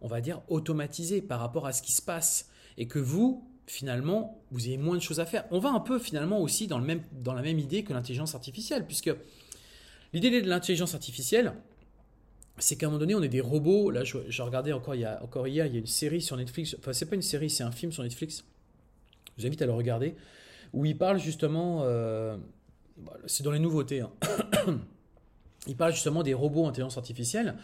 on 0.00 0.08
va 0.08 0.20
dire 0.20 0.42
automatisée 0.48 1.22
par 1.22 1.40
rapport 1.40 1.66
à 1.66 1.72
ce 1.72 1.82
qui 1.82 1.92
se 1.92 2.02
passe. 2.02 2.48
Et 2.76 2.86
que 2.88 2.98
vous, 2.98 3.46
finalement, 3.66 4.42
vous 4.50 4.66
ayez 4.66 4.78
moins 4.78 4.96
de 4.96 5.00
choses 5.00 5.20
à 5.20 5.26
faire. 5.26 5.44
On 5.50 5.58
va 5.58 5.70
un 5.70 5.80
peu 5.80 5.98
finalement 5.98 6.40
aussi 6.40 6.66
dans, 6.66 6.78
le 6.78 6.84
même, 6.84 7.02
dans 7.12 7.34
la 7.34 7.42
même 7.42 7.58
idée 7.58 7.84
que 7.84 7.92
l'intelligence 7.92 8.34
artificielle, 8.34 8.84
puisque 8.86 9.10
l'idée 10.12 10.42
de 10.42 10.48
l'intelligence 10.48 10.94
artificielle, 10.94 11.54
c'est 12.58 12.76
qu'à 12.76 12.86
un 12.86 12.90
moment 12.90 13.00
donné, 13.00 13.14
on 13.14 13.22
est 13.22 13.28
des 13.28 13.40
robots. 13.40 13.90
Là, 13.90 14.04
je, 14.04 14.42
regardais 14.42 14.72
encore, 14.72 14.94
il 14.94 15.02
y 15.02 15.04
a, 15.04 15.22
encore 15.22 15.48
hier, 15.48 15.66
il 15.66 15.72
y 15.72 15.76
a 15.76 15.80
une 15.80 15.86
série 15.86 16.20
sur 16.20 16.36
Netflix. 16.36 16.76
Enfin, 16.78 16.92
c'est 16.92 17.06
pas 17.06 17.16
une 17.16 17.22
série, 17.22 17.50
c'est 17.50 17.64
un 17.64 17.72
film 17.72 17.92
sur 17.92 18.02
Netflix. 18.02 18.44
Je 19.36 19.42
vous 19.42 19.46
invite 19.46 19.62
à 19.62 19.66
le 19.66 19.72
regarder. 19.72 20.14
Où 20.72 20.84
il 20.84 20.96
parle 20.96 21.18
justement. 21.18 21.80
Euh, 21.82 22.36
c'est 23.26 23.42
dans 23.42 23.50
les 23.50 23.58
nouveautés. 23.58 24.00
Hein. 24.00 24.10
Il 25.66 25.76
parle 25.76 25.92
justement 25.92 26.22
des 26.22 26.34
robots 26.34 26.66
intelligence 26.66 26.98
artificielle. 26.98 27.56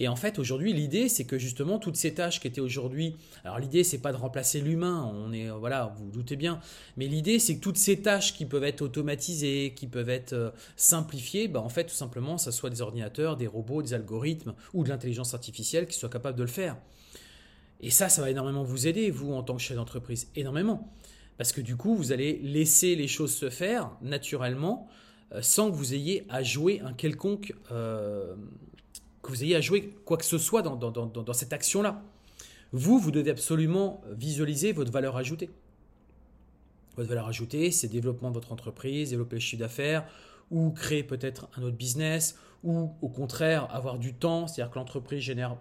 Et 0.00 0.06
en 0.06 0.14
fait, 0.14 0.38
aujourd'hui, 0.38 0.72
l'idée, 0.72 1.08
c'est 1.08 1.24
que 1.24 1.38
justement, 1.38 1.80
toutes 1.80 1.96
ces 1.96 2.14
tâches 2.14 2.40
qui 2.40 2.46
étaient 2.46 2.60
aujourd'hui. 2.60 3.16
Alors, 3.44 3.58
l'idée, 3.58 3.82
c'est 3.82 3.98
pas 3.98 4.12
de 4.12 4.16
remplacer 4.16 4.60
l'humain, 4.60 5.12
on 5.12 5.32
est. 5.32 5.50
Voilà, 5.50 5.92
vous, 5.96 6.04
vous 6.04 6.10
doutez 6.12 6.36
bien. 6.36 6.60
Mais 6.96 7.08
l'idée, 7.08 7.40
c'est 7.40 7.56
que 7.56 7.60
toutes 7.60 7.76
ces 7.76 8.00
tâches 8.00 8.32
qui 8.32 8.46
peuvent 8.46 8.62
être 8.62 8.80
automatisées, 8.80 9.74
qui 9.74 9.88
peuvent 9.88 10.08
être 10.08 10.34
euh, 10.34 10.50
simplifiées, 10.76 11.48
bah, 11.48 11.60
en 11.60 11.68
fait, 11.68 11.84
tout 11.84 11.96
simplement, 11.96 12.38
ça 12.38 12.52
soit 12.52 12.70
des 12.70 12.80
ordinateurs, 12.80 13.36
des 13.36 13.48
robots, 13.48 13.82
des 13.82 13.92
algorithmes 13.92 14.54
ou 14.72 14.84
de 14.84 14.88
l'intelligence 14.88 15.34
artificielle 15.34 15.88
qui 15.88 15.98
soient 15.98 16.08
capables 16.08 16.38
de 16.38 16.44
le 16.44 16.48
faire. 16.48 16.76
Et 17.80 17.90
ça, 17.90 18.08
ça 18.08 18.22
va 18.22 18.30
énormément 18.30 18.62
vous 18.62 18.86
aider, 18.86 19.10
vous, 19.10 19.32
en 19.32 19.42
tant 19.42 19.56
que 19.56 19.62
chef 19.62 19.76
d'entreprise. 19.76 20.28
Énormément. 20.36 20.92
Parce 21.38 21.50
que 21.50 21.60
du 21.60 21.76
coup, 21.76 21.96
vous 21.96 22.12
allez 22.12 22.38
laisser 22.42 22.94
les 22.94 23.08
choses 23.08 23.34
se 23.34 23.50
faire 23.50 23.90
naturellement 24.00 24.88
euh, 24.88 25.07
sans 25.40 25.70
que 25.70 25.76
vous 25.76 25.94
ayez 25.94 26.24
à 26.28 26.42
jouer 26.42 26.80
un 26.84 26.92
quelconque 26.92 27.54
euh, 27.70 28.34
que 29.22 29.28
vous 29.30 29.44
ayez 29.44 29.56
à 29.56 29.60
jouer 29.60 29.94
quoi 30.04 30.16
que 30.16 30.24
ce 30.24 30.38
soit 30.38 30.62
dans, 30.62 31.32
cette 31.32 31.52
action-là. 31.52 32.02
Vous, 32.72 32.98
vous 32.98 33.10
devez 33.10 33.30
absolument 33.30 34.00
visualiser 34.10 34.72
votre 34.72 34.92
valeur 34.92 35.16
ajoutée. 35.16 35.50
Votre 36.96 37.08
valeur 37.08 37.28
ajoutée, 37.28 37.70
c'est 37.70 37.88
développement 37.88 38.30
de 38.30 38.34
votre 38.34 38.52
entreprise, 38.52 39.10
développer 39.10 39.36
le 39.36 39.40
chiffre 39.40 39.60
d'affaires, 39.60 40.06
ou 40.50 40.70
créer 40.70 41.02
peut-être 41.02 41.48
un 41.56 41.62
autre 41.62 41.76
business, 41.76 42.36
ou 42.64 42.90
au 43.02 43.08
contraire 43.08 43.68
avoir 43.74 43.98
du 43.98 44.14
temps, 44.14 44.46
c'est-à-dire 44.46 44.72
que 44.72 44.78
l'entreprise 44.78 45.20
génère 45.20 45.56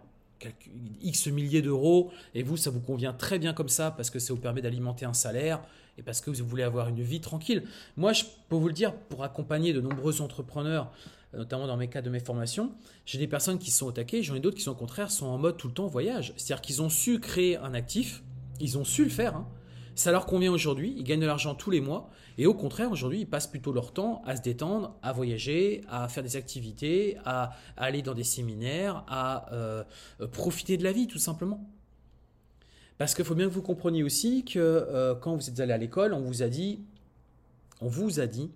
X 1.02 1.28
milliers 1.28 1.62
d'euros, 1.62 2.12
et 2.34 2.43
vous, 2.43 2.58
ça 2.58 2.69
vous 2.69 2.80
convient 2.80 3.13
très 3.13 3.39
bien 3.39 3.54
comme 3.54 3.69
ça, 3.69 3.91
parce 3.91 4.10
que 4.10 4.19
ça 4.19 4.34
vous 4.34 4.39
permet 4.39 4.62
d'alimenter 4.62 5.06
un 5.06 5.13
salaire, 5.13 5.62
et 5.97 6.04
parce 6.04 6.21
que 6.21 6.30
vous 6.30 6.45
voulez 6.45 6.63
avoir 6.63 6.89
une 6.89 7.02
vie 7.02 7.21
tranquille. 7.21 7.63
Moi, 7.95 8.13
je 8.13 8.23
peux 8.50 8.56
vous 8.56 8.67
le 8.67 8.73
dire, 8.73 8.93
pour 8.93 9.23
accompagner 9.23 9.73
de 9.73 9.82
nombreux 9.82 10.21
entrepreneurs 10.21 10.91
notamment 11.34 11.67
dans 11.67 11.78
mes 11.78 11.88
cas 11.88 12.02
de 12.02 12.10
mes 12.10 12.19
formations, 12.19 12.71
j'ai 13.06 13.17
des 13.17 13.28
personnes 13.28 13.60
qui 13.60 13.71
sont 13.71 13.86
au 13.86 13.91
taquet, 13.91 14.23
j'en 14.23 14.36
ai 14.36 14.39
d'autres 14.39 14.56
qui 14.56 14.63
sont 14.63 14.71
au 14.71 14.76
contraire, 14.76 15.12
sont 15.12 15.26
en 15.26 15.38
mode 15.38 15.58
tout 15.58 15.67
le 15.67 15.73
temps 15.73 15.88
voyage. 15.88 16.34
C'est-à-dire 16.38 16.62
qu'ils 16.62 16.82
ont 16.82 16.89
su 16.89 17.19
créer 17.19 17.58
un 17.58 17.73
actif, 17.73 18.23
ils 18.60 18.78
ont 18.78 18.86
su 18.86 19.04
le 19.04 19.10
faire, 19.10 19.36
hein. 19.36 19.47
Ça 19.98 20.12
leur 20.12 20.26
convient 20.26 20.52
aujourd'hui, 20.52 20.94
ils 20.98 21.04
gagnent 21.04 21.20
de 21.20 21.26
l'argent 21.26 21.56
tous 21.56 21.72
les 21.72 21.82
mois, 21.82 22.10
et 22.38 22.46
au 22.46 22.54
contraire, 22.54 22.92
aujourd'hui, 22.92 23.22
ils 23.22 23.30
passent 23.30 23.48
plutôt 23.48 23.74
leur 23.74 23.94
temps 23.94 24.22
à 24.26 24.36
se 24.36 24.42
détendre, 24.42 24.96
à 25.02 25.12
voyager, 25.12 25.82
à 25.90 26.08
faire 26.08 26.24
des 26.24 26.36
activités, 26.36 27.18
à, 27.26 27.52
aller 27.78 28.02
dans 28.02 28.14
des 28.14 28.24
séminaires, 28.24 29.04
à 29.08 29.52
euh, 29.54 29.84
profiter 30.32 30.78
de 30.78 30.84
la 30.84 30.92
vie, 30.92 31.08
tout 31.08 31.18
simplement. 31.18 31.68
Parce 32.98 33.16
qu'il 33.16 33.26
faut 33.26 33.36
bien 33.36 33.48
que 33.48 33.54
vous 33.54 33.62
compreniez 33.62 34.04
aussi 34.04 34.44
que 34.46 34.60
euh, 34.60 35.16
quand 35.16 35.36
vous 35.36 35.50
êtes 35.50 35.60
allé 35.60 35.74
à 35.74 35.78
l'école, 35.78 36.14
on 36.14 36.22
vous 36.22 36.44
a 36.44 36.48
dit, 36.48 36.80
on 37.82 37.88
vous 37.88 38.20
a 38.20 38.28
dit, 38.28 38.52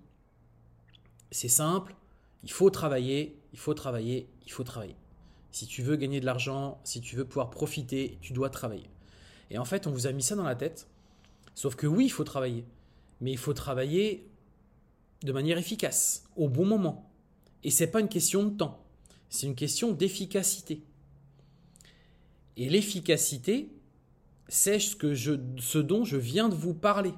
c'est 1.32 1.48
simple, 1.48 1.96
il 2.44 2.52
faut 2.52 2.70
travailler, 2.70 3.40
il 3.54 3.60
faut 3.60 3.74
travailler, 3.74 4.28
il 4.46 4.52
faut 4.52 4.64
travailler. 4.64 4.96
Si 5.52 5.66
tu 5.66 5.82
veux 5.82 5.96
gagner 5.96 6.20
de 6.20 6.26
l'argent, 6.26 6.80
si 6.84 7.02
tu 7.02 7.16
veux 7.16 7.26
pouvoir 7.26 7.50
profiter, 7.50 8.18
tu 8.22 8.34
dois 8.34 8.50
travailler. 8.50 8.90
Et 9.50 9.58
en 9.58 9.66
fait, 9.66 9.86
on 9.86 9.92
vous 9.92 10.08
a 10.08 10.12
mis 10.12 10.24
ça 10.24 10.36
dans 10.36 10.44
la 10.44 10.56
tête. 10.56 10.88
Sauf 11.56 11.76
que 11.76 11.88
oui, 11.88 12.06
il 12.06 12.10
faut 12.10 12.24
travailler. 12.24 12.66
Mais 13.20 13.32
il 13.32 13.38
faut 13.38 13.54
travailler 13.54 14.28
de 15.24 15.32
manière 15.32 15.58
efficace, 15.58 16.26
au 16.36 16.50
bon 16.50 16.66
moment. 16.66 17.12
Et 17.64 17.72
ce 17.72 17.84
n'est 17.84 17.92
pas 17.92 18.00
une 18.00 18.10
question 18.10 18.44
de 18.44 18.50
temps, 18.50 18.84
c'est 19.30 19.48
une 19.48 19.56
question 19.56 19.92
d'efficacité. 19.92 20.82
Et 22.58 22.70
l'efficacité, 22.70 23.72
c'est 24.48 24.80
ce, 24.80 24.96
ce 25.58 25.78
dont 25.78 26.04
je 26.04 26.18
viens 26.18 26.50
de 26.50 26.56
vous 26.56 26.74
parler. 26.74 27.14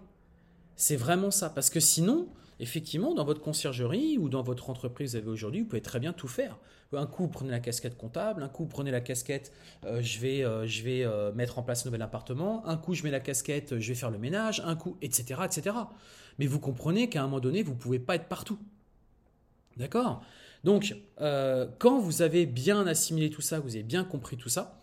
C'est 0.76 0.96
vraiment 0.96 1.32
ça. 1.32 1.50
Parce 1.50 1.69
que 1.69 1.80
sinon, 1.80 2.28
effectivement, 2.60 3.13
dans 3.13 3.26
votre 3.26 3.42
conciergerie 3.42 4.18
ou 4.18 4.30
dans 4.30 4.44
votre 4.44 4.70
entreprise 4.70 5.12
vous 5.12 5.18
avez 5.18 5.28
aujourd'hui, 5.28 5.62
vous 5.62 5.68
pouvez 5.68 5.82
très 5.82 6.00
bien 6.00 6.13
tout 6.13 6.28
faire. 6.28 6.58
Un 6.96 7.08
coup, 7.08 7.28
prenez 7.28 7.50
la 7.50 7.60
casquette 7.60 7.98
comptable, 7.98 8.44
un 8.44 8.50
coup, 8.50 8.68
prenez 8.68 8.92
la 8.92 9.02
casquette, 9.02 9.52
euh, 9.86 10.02
je 10.02 10.20
vais, 10.20 10.44
euh, 10.44 10.68
je 10.68 10.84
vais 10.84 11.04
euh, 11.04 11.32
mettre 11.34 11.58
en 11.58 11.63
place 11.63 11.86
un 11.86 11.89
nouvel 11.89 12.04
appartement, 12.04 12.66
un 12.68 12.78
coup, 12.78 12.94
je 12.94 13.04
mets 13.04 13.10
la 13.10 13.20
casquette, 13.20 13.80
je 13.80 13.88
vais 13.88 13.96
faire 13.96 14.12
le 14.12 14.20
ménage, 14.20 14.62
un 14.63 14.76
coup, 14.76 14.98
etc. 15.02 15.42
etc. 15.44 15.76
Mais 16.38 16.46
vous 16.46 16.60
comprenez 16.60 17.10
qu'à 17.10 17.22
un 17.22 17.24
moment 17.24 17.39
donné, 17.39 17.63
vous 17.63 17.74
ne 17.74 17.78
pouvez 17.78 18.00
pas 18.00 18.16
être 18.16 18.28
partout. 18.28 18.60
D'accord? 19.78 20.24
Donc, 20.63 20.96
quand 21.18 22.00
vous 22.00 22.22
avez 22.22 22.46
bien 22.46 22.86
assimilé 22.86 23.30
tout 23.30 23.42
ça, 23.42 23.60
vous 23.60 23.76
avez 23.76 23.84
bien 23.84 24.04
compris 24.04 24.38
tout 24.38 24.50
ça, 24.50 24.80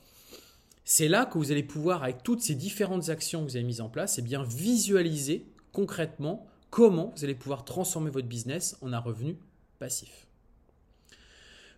c'est 0.85 1.09
là 1.09 1.25
que 1.25 1.39
vous 1.39 1.53
allez 1.53 1.63
pouvoir, 1.63 2.03
avec 2.03 2.23
toutes 2.23 2.41
ces 2.43 2.57
différentes 2.57 3.09
actions 3.09 3.41
que 3.41 3.51
vous 3.51 3.57
avez 3.57 3.65
mises 3.65 3.81
en 3.81 3.89
place, 3.89 4.19
et 4.19 4.21
eh 4.21 4.25
bien 4.25 4.43
visualiser 4.43 5.47
concrètement 5.73 6.50
comment 6.71 7.13
vous 7.17 7.25
allez 7.25 7.35
pouvoir 7.35 7.65
transformer 7.65 8.11
votre 8.11 8.29
business 8.29 8.77
en 8.81 8.93
un 8.93 8.99
revenu 8.99 9.37
passif. 9.79 10.27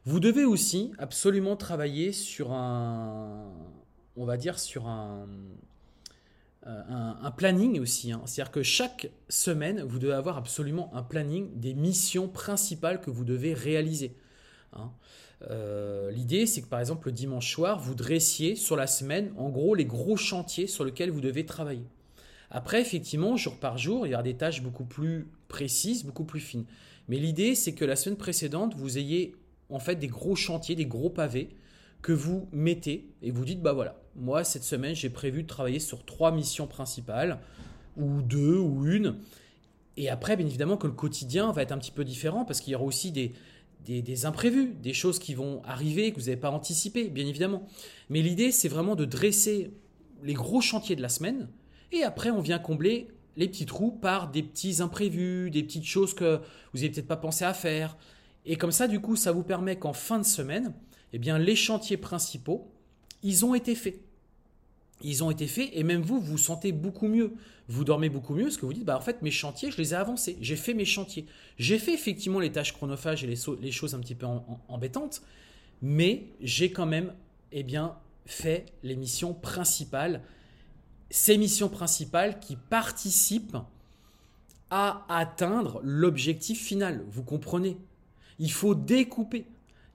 Vous 0.05 0.21
devez 0.21 0.45
aussi 0.45 0.93
absolument 0.99 1.57
travailler 1.57 2.13
sur 2.13 2.53
un, 2.53 3.53
on 4.17 4.25
va 4.25 4.37
dire, 4.37 4.59
sur 4.59 4.89
un, 4.89 5.29
euh, 6.67 7.31
planning 7.37 7.81
aussi. 7.81 8.13
Hein. 8.13 8.21
C'est-à-dire 8.27 8.53
que 8.53 8.63
chaque 8.63 9.11
semaine, 9.29 9.83
vous 9.83 9.99
devez 9.99 10.15
avoir 10.15 10.37
absolument 10.37 10.93
un 10.95 11.03
planning 11.03 11.49
des 11.59 11.75
missions 11.75 12.29
principales 12.29 13.01
que 13.01 13.11
vous 13.11 13.25
devez 13.25 13.55
réaliser. 13.55 14.17
Hein. 14.73 14.91
Euh, 15.51 16.11
l'idée, 16.11 16.47
c'est 16.47 16.63
que 16.63 16.69
par 16.69 16.81
exemple, 16.81 17.09
le 17.09 17.13
dimanche 17.13 17.53
soir, 17.53 17.79
vous 17.79 17.95
dressiez 17.95 18.57
sur 18.57 18.77
la 18.77 18.87
semaine, 18.87 19.33
en 19.37 19.51
gros, 19.51 19.75
les 19.75 19.85
gros 19.85 20.17
chantiers 20.17 20.67
sur 20.67 20.85
lesquels 20.85 21.11
vous 21.11 21.21
devez 21.21 21.47
travailler. 21.47 21.87
Après, 22.55 22.83
effectivement, 22.83 23.37
jour 23.39 23.57
par 23.57 23.79
jour, 23.79 24.07
il 24.07 24.11
y 24.11 24.15
aura 24.15 24.23
des 24.23 24.37
tâches 24.37 24.63
beaucoup 24.63 24.85
plus 24.85 25.27
précises, 25.49 26.05
beaucoup 26.05 26.25
plus 26.25 26.39
fines. 26.39 26.67
Mais 27.09 27.17
l'idée, 27.17 27.55
c'est 27.55 27.73
que 27.73 27.87
la 27.87 27.97
semaine 27.97 28.19
précédente, 28.19 28.75
vous 28.77 28.99
ayez 28.99 29.35
en 29.71 29.79
fait 29.79 29.97
des 29.97 30.07
gros 30.07 30.37
chantiers, 30.37 30.75
des 30.77 30.85
gros 30.85 31.09
pavés 31.09 31.49
que 32.03 32.13
vous 32.13 32.49
mettez 32.53 33.09
et 33.23 33.31
vous 33.31 33.47
dites, 33.47 33.63
bah 33.63 33.73
voilà, 33.73 33.99
moi, 34.17 34.45
cette 34.45 34.65
semaine, 34.65 34.95
j'ai 34.95 35.09
prévu 35.09 35.45
de 35.45 35.49
travailler 35.49 35.79
sur 35.79 36.05
trois 36.05 36.31
missions 36.31 36.67
principales, 36.67 37.39
ou 37.97 38.21
deux, 38.21 38.59
ou 38.59 38.87
une. 38.87 39.17
Et 39.97 40.11
après, 40.11 40.37
bien 40.37 40.47
évidemment, 40.47 40.77
que 40.77 40.87
le 40.87 40.93
quotidien 40.93 41.53
va 41.53 41.63
être 41.63 41.73
un 41.73 41.79
petit 41.79 41.91
peu 41.91 42.05
différent 42.05 42.45
parce 42.45 42.61
qu'il 42.61 42.73
y 42.73 42.77
aura 42.77 42.85
aussi 42.85 43.13
des, 43.13 43.33
des, 43.87 44.27
imprévus, 44.27 44.75
des 44.75 44.93
choses 44.93 45.19
qui 45.19 45.33
vont 45.33 45.63
arriver 45.65 46.13
que 46.13 46.17
vous 46.17 46.27
n'avez 46.27 46.37
pas 46.37 46.51
anticipé, 46.51 47.09
bien 47.09 47.27
évidemment. 47.27 47.67
Mais 48.11 48.21
l'idée, 48.21 48.53
c'est 48.53 48.69
vraiment 48.69 48.95
de 48.95 49.07
dresser 49.07 49.71
les 50.23 50.35
gros 50.35 50.61
chantiers 50.61 50.97
de 50.97 51.03
la 51.03 51.09
semaine, 51.09 51.49
et 51.93 52.05
après, 52.05 52.31
on 52.31 52.41
vient 52.41 52.59
combler 52.59 53.09
les 53.37 53.49
petits 53.49 53.67
trous 53.67 53.91
par 53.91 54.31
des 54.31 54.43
petits 54.43 54.83
imprévus, 54.83 55.51
des 55.51 55.63
petites 55.63 55.87
choses 55.87 56.15
que 56.15 56.41
vous 56.73 56.81
n'avez 56.81 56.91
peut-être 56.91 57.07
pas 57.07 57.17
pensé 57.17 57.45
à 57.45 57.55
faire. 57.55 57.97
Et 58.45 58.57
comme 58.57 58.73
ça, 58.73 58.89
du 58.89 59.01
coup, 59.01 59.17
ça 59.17 59.33
vous 59.33 59.43
permet 59.43 59.77
qu'en 59.77 59.93
fin 59.93 60.19
de 60.19 60.25
semaine, 60.25 60.75
eh 61.13 61.19
bien, 61.19 61.39
les 61.39 61.57
chantiers 61.57 61.97
principaux, 61.97 62.71
ils 63.23 63.45
ont 63.45 63.55
été 63.55 63.75
faits. 63.75 64.01
Ils 65.03 65.25
ont 65.25 65.31
été 65.31 65.47
faits 65.47 65.71
et 65.73 65.83
même 65.83 66.03
vous, 66.03 66.21
vous 66.21 66.33
vous 66.33 66.39
sentez 66.39 66.73
beaucoup 66.73 67.09
mieux. 67.09 67.33
Vous 67.69 67.85
dormez 67.85 68.09
beaucoup 68.09 68.35
mieux 68.35 68.45
parce 68.45 68.57
que 68.57 68.67
vous 68.67 68.73
dites, 68.73 68.85
bah, 68.85 68.97
en 68.97 69.01
fait, 69.01 69.23
mes 69.23 69.31
chantiers, 69.31 69.71
je 69.71 69.79
les 69.79 69.95
ai 69.95 69.97
avancés. 69.97 70.37
J'ai 70.41 70.57
fait 70.57 70.75
mes 70.75 70.85
chantiers. 70.85 71.27
J'ai 71.59 71.79
fait 71.79 71.95
effectivement 71.95 72.41
les 72.41 72.53
tâches 72.53 72.73
chronophages 72.73 73.25
et 73.25 73.27
les, 73.27 73.73
choses 73.73 73.95
un 73.95 74.01
petit 74.01 74.15
peu 74.15 74.27
embêtantes, 74.69 75.23
mais 75.81 76.27
j'ai 76.41 76.71
quand 76.71 76.87
même 76.87 77.15
eh 77.53 77.63
bien, 77.63 77.97
fait 78.27 78.67
les 78.83 78.97
missions 78.97 79.35
principales. 79.35 80.23
Ces 81.15 81.37
missions 81.37 81.69
principales 81.69 82.41
qui 82.41 82.57
participent 82.57 83.59
à 84.71 85.05
atteindre 85.11 85.79
l'objectif 85.85 86.59
final. 86.59 87.05
Vous 87.11 87.23
comprenez? 87.23 87.77
Il 88.39 88.51
faut 88.51 88.75
découper. 88.75 89.45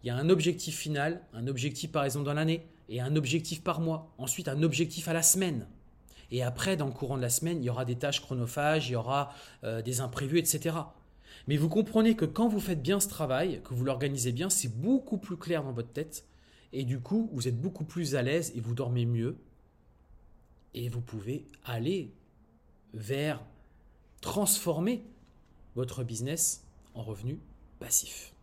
Il 0.04 0.08
y 0.08 0.10
a 0.12 0.16
un 0.16 0.30
objectif 0.30 0.78
final, 0.78 1.24
un 1.34 1.48
objectif 1.48 1.92
par 1.92 2.06
exemple 2.06 2.28
dans 2.28 2.36
l'année, 2.36 2.68
et 2.88 3.02
un 3.02 3.16
objectif 3.16 3.64
par 3.64 3.82
mois. 3.82 4.14
Ensuite, 4.20 4.48
un 4.48 4.62
objectif 4.62 5.08
à 5.08 5.14
la 5.14 5.24
semaine. 5.24 5.66
Et 6.30 6.44
après, 6.44 6.78
dans 6.78 6.86
le 6.86 6.92
courant 6.92 7.18
de 7.18 7.24
la 7.24 7.32
semaine, 7.32 7.64
il 7.64 7.66
y 7.66 7.70
aura 7.72 7.84
des 7.84 7.96
tâches 7.96 8.22
chronophages, 8.22 8.90
il 8.90 8.92
y 8.92 8.96
aura 8.96 9.34
euh, 9.64 9.82
des 9.82 10.02
imprévus, 10.02 10.38
etc. 10.38 10.76
Mais 11.48 11.58
vous 11.58 11.68
comprenez 11.68 12.16
que 12.16 12.26
quand 12.26 12.48
vous 12.48 12.60
faites 12.60 12.84
bien 12.84 13.00
ce 13.00 13.10
travail, 13.10 13.62
que 13.64 13.74
vous 13.74 13.86
l'organisez 13.86 14.34
bien, 14.34 14.52
c'est 14.52 14.80
beaucoup 14.80 15.18
plus 15.18 15.38
clair 15.38 15.64
dans 15.64 15.72
votre 15.74 15.92
tête. 15.92 16.26
Et 16.74 16.84
du 16.84 17.00
coup, 17.00 17.28
vous 17.34 17.48
êtes 17.48 17.60
beaucoup 17.60 17.86
plus 17.86 18.14
à 18.14 18.22
l'aise 18.22 18.54
et 18.56 18.60
vous 18.60 18.76
dormez 18.76 19.08
mieux. 19.08 19.36
Et 20.74 20.90
vous 20.90 21.02
pouvez 21.02 21.46
aller 21.66 22.12
vers 22.94 23.44
transformer 24.22 25.04
votre 25.76 26.04
business 26.04 26.64
en 26.94 27.04
revenu 27.04 27.40
passif. 27.80 28.34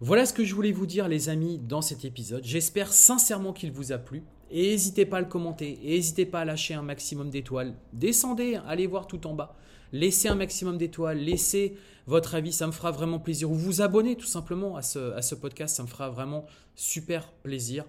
Voilà 0.00 0.24
ce 0.24 0.32
que 0.32 0.44
je 0.44 0.54
voulais 0.54 0.72
vous 0.72 0.86
dire 0.86 1.08
les 1.08 1.28
amis 1.28 1.58
dans 1.58 1.82
cet 1.82 2.04
épisode. 2.04 2.44
J'espère 2.44 2.92
sincèrement 2.92 3.52
qu'il 3.52 3.70
vous 3.70 3.92
a 3.92 3.98
plu. 3.98 4.22
Et 4.50 4.70
n'hésitez 4.70 5.06
pas 5.06 5.18
à 5.18 5.20
le 5.20 5.26
commenter, 5.26 5.78
et 5.84 5.90
n'hésitez 5.96 6.26
pas 6.26 6.40
à 6.40 6.44
lâcher 6.44 6.74
un 6.74 6.82
maximum 6.82 7.30
d'étoiles. 7.30 7.74
Descendez, 7.92 8.58
allez 8.66 8.86
voir 8.86 9.06
tout 9.06 9.26
en 9.26 9.34
bas. 9.34 9.56
Laissez 9.92 10.28
un 10.28 10.34
maximum 10.34 10.78
d'étoiles, 10.78 11.18
laissez 11.18 11.76
votre 12.06 12.34
avis, 12.34 12.52
ça 12.52 12.66
me 12.66 12.72
fera 12.72 12.90
vraiment 12.90 13.18
plaisir. 13.18 13.50
Ou 13.50 13.54
vous 13.54 13.82
abonnez 13.82 14.16
tout 14.16 14.26
simplement 14.26 14.76
à 14.76 14.82
ce, 14.82 15.34
podcast, 15.34 15.76
ça 15.76 15.82
me 15.82 15.88
fera 15.88 16.10
vraiment 16.10 16.46
super 16.74 17.30
plaisir. 17.42 17.84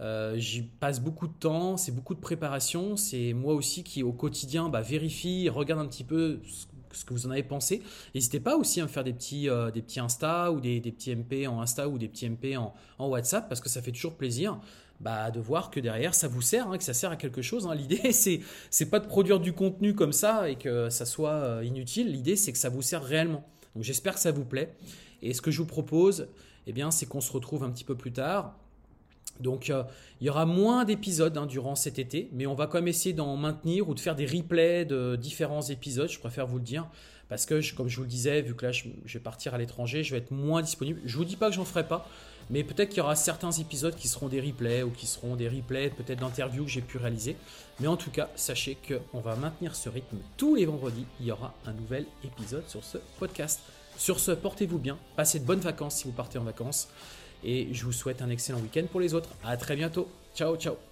Euh, 0.00 0.36
j'y 0.38 0.62
passe 0.62 1.00
beaucoup 1.00 1.26
de 1.26 1.32
temps, 1.32 1.76
c'est 1.76 1.92
beaucoup 1.92 2.14
de 2.14 2.20
préparation. 2.20 2.96
C'est 2.96 3.32
moi 3.32 3.54
aussi 3.54 3.84
qui 3.84 4.02
au 4.02 4.12
quotidien 4.12 4.68
bah, 4.68 4.80
vérifie, 4.80 5.48
regarde 5.48 5.80
un 5.80 5.86
petit 5.86 6.04
peu 6.04 6.40
ce 6.92 7.04
que 7.04 7.12
vous 7.12 7.26
en 7.26 7.30
avez 7.30 7.42
pensé. 7.42 7.82
N'hésitez 8.14 8.40
pas 8.40 8.56
aussi 8.56 8.80
à 8.80 8.84
me 8.84 8.88
faire 8.88 9.04
des 9.04 9.12
petits, 9.12 9.48
euh, 9.48 9.70
des 9.70 9.82
petits 9.82 10.00
Insta 10.00 10.52
ou 10.52 10.60
des, 10.60 10.80
petits 10.80 11.14
MP 11.14 11.46
en 11.46 11.60
Insta 11.60 11.88
ou 11.88 11.98
des 11.98 12.08
petits 12.08 12.28
MP 12.28 12.56
en, 12.56 12.74
WhatsApp 12.98 13.48
parce 13.48 13.60
que 13.60 13.68
ça 13.68 13.82
fait 13.82 13.92
toujours 13.92 14.14
plaisir. 14.14 14.58
Bah, 15.00 15.30
de 15.30 15.38
voir 15.38 15.70
que 15.70 15.78
derrière 15.78 16.12
ça 16.12 16.26
vous 16.26 16.42
sert, 16.42 16.68
hein, 16.68 16.76
que 16.76 16.82
ça 16.82 16.92
sert 16.92 17.12
à 17.12 17.16
quelque 17.16 17.40
chose. 17.40 17.68
Hein. 17.68 17.74
L'idée 17.76 18.10
c'est 18.12 18.40
c'est 18.68 18.90
pas 18.90 18.98
de 18.98 19.06
produire 19.06 19.38
du 19.38 19.52
contenu 19.52 19.94
comme 19.94 20.12
ça 20.12 20.50
et 20.50 20.56
que 20.56 20.90
ça 20.90 21.06
soit 21.06 21.30
euh, 21.30 21.64
inutile. 21.64 22.10
L'idée 22.10 22.34
c'est 22.34 22.50
que 22.50 22.58
ça 22.58 22.68
vous 22.68 22.82
sert 22.82 23.04
réellement. 23.04 23.44
Donc 23.76 23.84
j'espère 23.84 24.14
que 24.14 24.20
ça 24.20 24.32
vous 24.32 24.44
plaît. 24.44 24.74
Et 25.22 25.34
ce 25.34 25.40
que 25.40 25.50
je 25.52 25.58
vous 25.58 25.66
propose, 25.66 26.28
eh 26.66 26.72
bien, 26.72 26.90
c'est 26.90 27.06
qu'on 27.06 27.20
se 27.20 27.32
retrouve 27.32 27.64
un 27.64 27.70
petit 27.70 27.84
peu 27.84 27.96
plus 27.96 28.12
tard 28.12 28.56
donc 29.40 29.70
euh, 29.70 29.84
il 30.20 30.26
y 30.26 30.30
aura 30.30 30.46
moins 30.46 30.84
d'épisodes 30.84 31.36
hein, 31.36 31.46
durant 31.46 31.74
cet 31.74 31.98
été, 31.98 32.28
mais 32.32 32.46
on 32.46 32.54
va 32.54 32.66
quand 32.66 32.78
même 32.78 32.88
essayer 32.88 33.12
d'en 33.12 33.36
maintenir 33.36 33.88
ou 33.88 33.94
de 33.94 34.00
faire 34.00 34.16
des 34.16 34.26
replays 34.26 34.84
de 34.84 35.16
différents 35.16 35.62
épisodes, 35.62 36.08
je 36.08 36.18
préfère 36.18 36.46
vous 36.46 36.58
le 36.58 36.64
dire, 36.64 36.88
parce 37.28 37.46
que 37.46 37.74
comme 37.74 37.88
je 37.88 37.96
vous 37.96 38.02
le 38.02 38.08
disais, 38.08 38.42
vu 38.42 38.54
que 38.54 38.66
là 38.66 38.72
je, 38.72 38.88
vais 39.04 39.20
partir 39.20 39.54
à 39.54 39.58
l'étranger, 39.58 40.02
je 40.02 40.12
vais 40.12 40.18
être 40.18 40.30
moins 40.30 40.62
disponible. 40.62 41.00
Je 41.04 41.16
vous 41.16 41.24
dis 41.24 41.36
pas 41.36 41.48
que 41.50 41.54
j'en 41.54 41.64
ferai 41.64 41.86
pas, 41.86 42.08
mais 42.50 42.64
peut-être 42.64 42.90
qu'il 42.90 42.98
y 42.98 43.00
aura 43.00 43.16
certains 43.16 43.52
épisodes 43.52 43.94
qui 43.94 44.08
seront 44.08 44.28
des 44.28 44.40
replays 44.40 44.82
ou 44.82 44.90
qui 44.90 45.06
seront 45.06 45.36
des 45.36 45.48
replays 45.48 45.90
peut-être 45.90 46.20
d'interviews 46.20 46.64
que 46.64 46.70
j'ai 46.70 46.80
pu 46.80 46.98
réaliser. 46.98 47.36
Mais 47.80 47.86
en 47.86 47.96
tout 47.96 48.10
cas, 48.10 48.28
sachez 48.36 48.76
qu'on 48.76 49.20
va 49.20 49.36
maintenir 49.36 49.74
ce 49.74 49.88
rythme. 49.88 50.18
Tous 50.36 50.54
les 50.54 50.66
vendredis, 50.66 51.06
il 51.20 51.26
y 51.26 51.32
aura 51.32 51.54
un 51.66 51.72
nouvel 51.72 52.06
épisode 52.24 52.68
sur 52.68 52.82
ce 52.84 52.98
podcast. 53.18 53.60
Sur 53.96 54.20
ce, 54.20 54.30
portez-vous 54.30 54.78
bien, 54.78 54.96
passez 55.16 55.40
de 55.40 55.44
bonnes 55.44 55.60
vacances 55.60 55.96
si 55.96 56.04
vous 56.04 56.12
partez 56.12 56.38
en 56.38 56.44
vacances 56.44 56.88
et 57.44 57.68
je 57.72 57.84
vous 57.84 57.92
souhaite 57.92 58.22
un 58.22 58.30
excellent 58.30 58.60
week-end 58.60 58.86
pour 58.90 59.00
les 59.00 59.14
autres. 59.14 59.30
À 59.44 59.56
très 59.56 59.76
bientôt. 59.76 60.08
Ciao, 60.34 60.56
ciao. 60.56 60.87